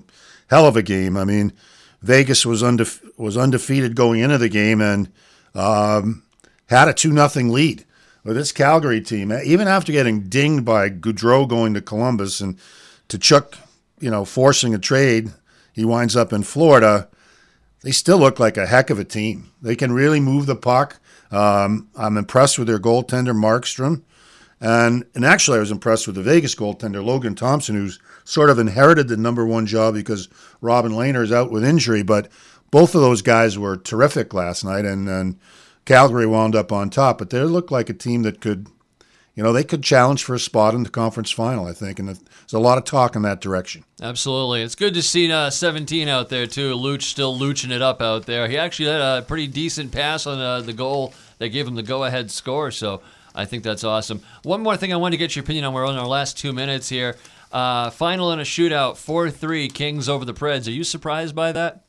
[0.49, 1.17] hell of a game.
[1.17, 1.53] I mean,
[2.01, 5.11] Vegas was undefe- was undefeated going into the game and
[5.53, 6.23] um,
[6.67, 7.85] had a two nothing lead.
[8.23, 12.57] With this Calgary team, even after getting dinged by Gaudreau going to Columbus and
[13.07, 13.55] Tkachuk,
[13.99, 15.31] you know, forcing a trade,
[15.73, 17.07] he winds up in Florida.
[17.83, 19.51] They still look like a heck of a team.
[19.61, 20.99] They can really move the puck.
[21.31, 24.01] Um, I'm impressed with their goaltender Markstrom.
[24.59, 28.59] And and actually, I was impressed with the Vegas goaltender Logan Thompson, who's sort of
[28.59, 30.28] inherited the number one job because
[30.59, 32.03] Robin Lehner is out with injury.
[32.03, 32.28] But
[32.71, 35.39] both of those guys were terrific last night, and, and
[35.86, 37.19] Calgary wound up on top.
[37.19, 38.67] But they looked like a team that could,
[39.36, 41.67] you know, they could challenge for a spot in the conference final.
[41.67, 43.86] I think, and there's a lot of talk in that direction.
[44.01, 44.63] Absolutely.
[44.63, 46.76] It's good to see uh, 17 out there, too.
[46.76, 48.49] Luch still luching it up out there.
[48.49, 51.84] He actually had a pretty decent pass on uh, the goal that gave him the
[51.84, 52.71] go ahead score.
[52.71, 53.01] So
[53.36, 54.21] I think that's awesome.
[54.43, 55.73] One more thing I wanted to get your opinion on.
[55.73, 57.17] We're on our last two minutes here.
[57.56, 60.68] Uh, final in a shootout 4 3 Kings over the Preds.
[60.68, 61.86] Are you surprised by that?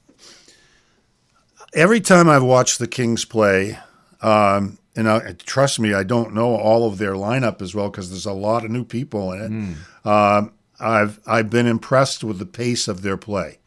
[1.75, 3.79] every time I've watched the Kings play,
[4.23, 8.11] um, and I, trust me, I don't know all of their lineup as well because
[8.11, 10.09] there's a lot of new people in it.
[10.09, 13.59] Um, I've I've been impressed with the pace of their play.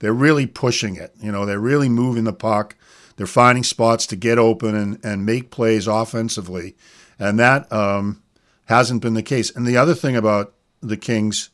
[0.00, 1.14] They're really pushing it.
[1.20, 2.76] You know, they're really moving the puck.
[3.16, 6.76] They're finding spots to get open and, and make plays offensively,
[7.18, 8.22] and that um,
[8.66, 9.54] hasn't been the case.
[9.54, 11.50] And the other thing about the Kings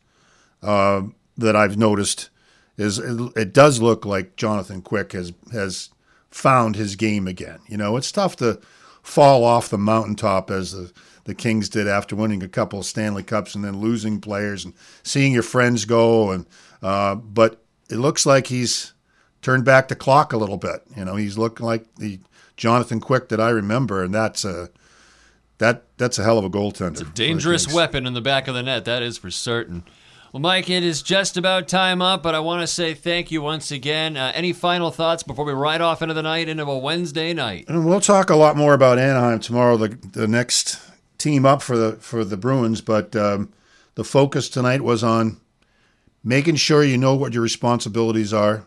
[0.63, 1.03] uh,
[1.37, 2.31] that I've noticed
[2.77, 5.91] is it, it does look like Jonathan Quick has has
[6.31, 7.61] found his game again.
[7.69, 8.61] You know, it's tough to
[9.03, 10.93] fall off the mountaintop as the,
[11.25, 14.75] the Kings did after winning a couple of Stanley Cups and then losing players and
[15.03, 16.31] seeing your friends go.
[16.31, 16.47] And
[16.83, 18.93] uh, but it looks like he's
[19.43, 20.83] turned back the clock a little bit.
[20.97, 22.19] You know, he's looking like the
[22.57, 24.71] Jonathan Quick that I remember, and that's a
[25.59, 26.93] that that's a hell of a goaltender.
[26.93, 29.85] It's a Dangerous weapon in the back of the net, that is for certain.
[30.33, 33.41] Well, Mike, it is just about time up, but I want to say thank you
[33.41, 34.17] once again.
[34.17, 37.67] Uh, any final thoughts before we ride off into the night, into a Wednesday night?
[37.69, 40.81] And we'll talk a lot more about Anaheim tomorrow, the the next
[41.19, 42.81] team up for the for the Bruins.
[42.81, 43.53] But um,
[43.95, 45.41] the focus tonight was on
[46.25, 48.67] making sure you know what your responsibilities are.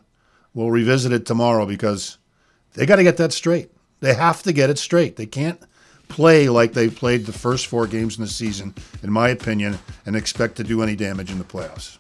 [0.54, 2.18] We'll revisit it tomorrow because
[2.76, 3.72] they got to get that straight.
[4.00, 5.18] They have to get it straight.
[5.18, 5.60] They can't
[6.08, 10.16] play like they played the first four games in the season, in my opinion, and
[10.16, 11.98] expect to do any damage in the playoffs.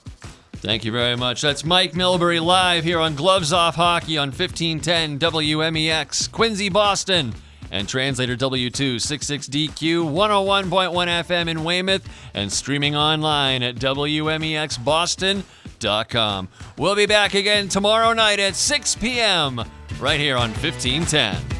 [0.53, 1.41] Thank you very much.
[1.41, 7.35] That's Mike Milbury live here on Gloves Off Hockey on 1510 WMEX, Quincy, Boston,
[7.69, 16.47] and translator W266DQ 101.1 FM in Weymouth, and streaming online at WMEXBoston.com.
[16.77, 19.63] We'll be back again tomorrow night at 6 p.m.
[19.99, 21.56] right here on 1510.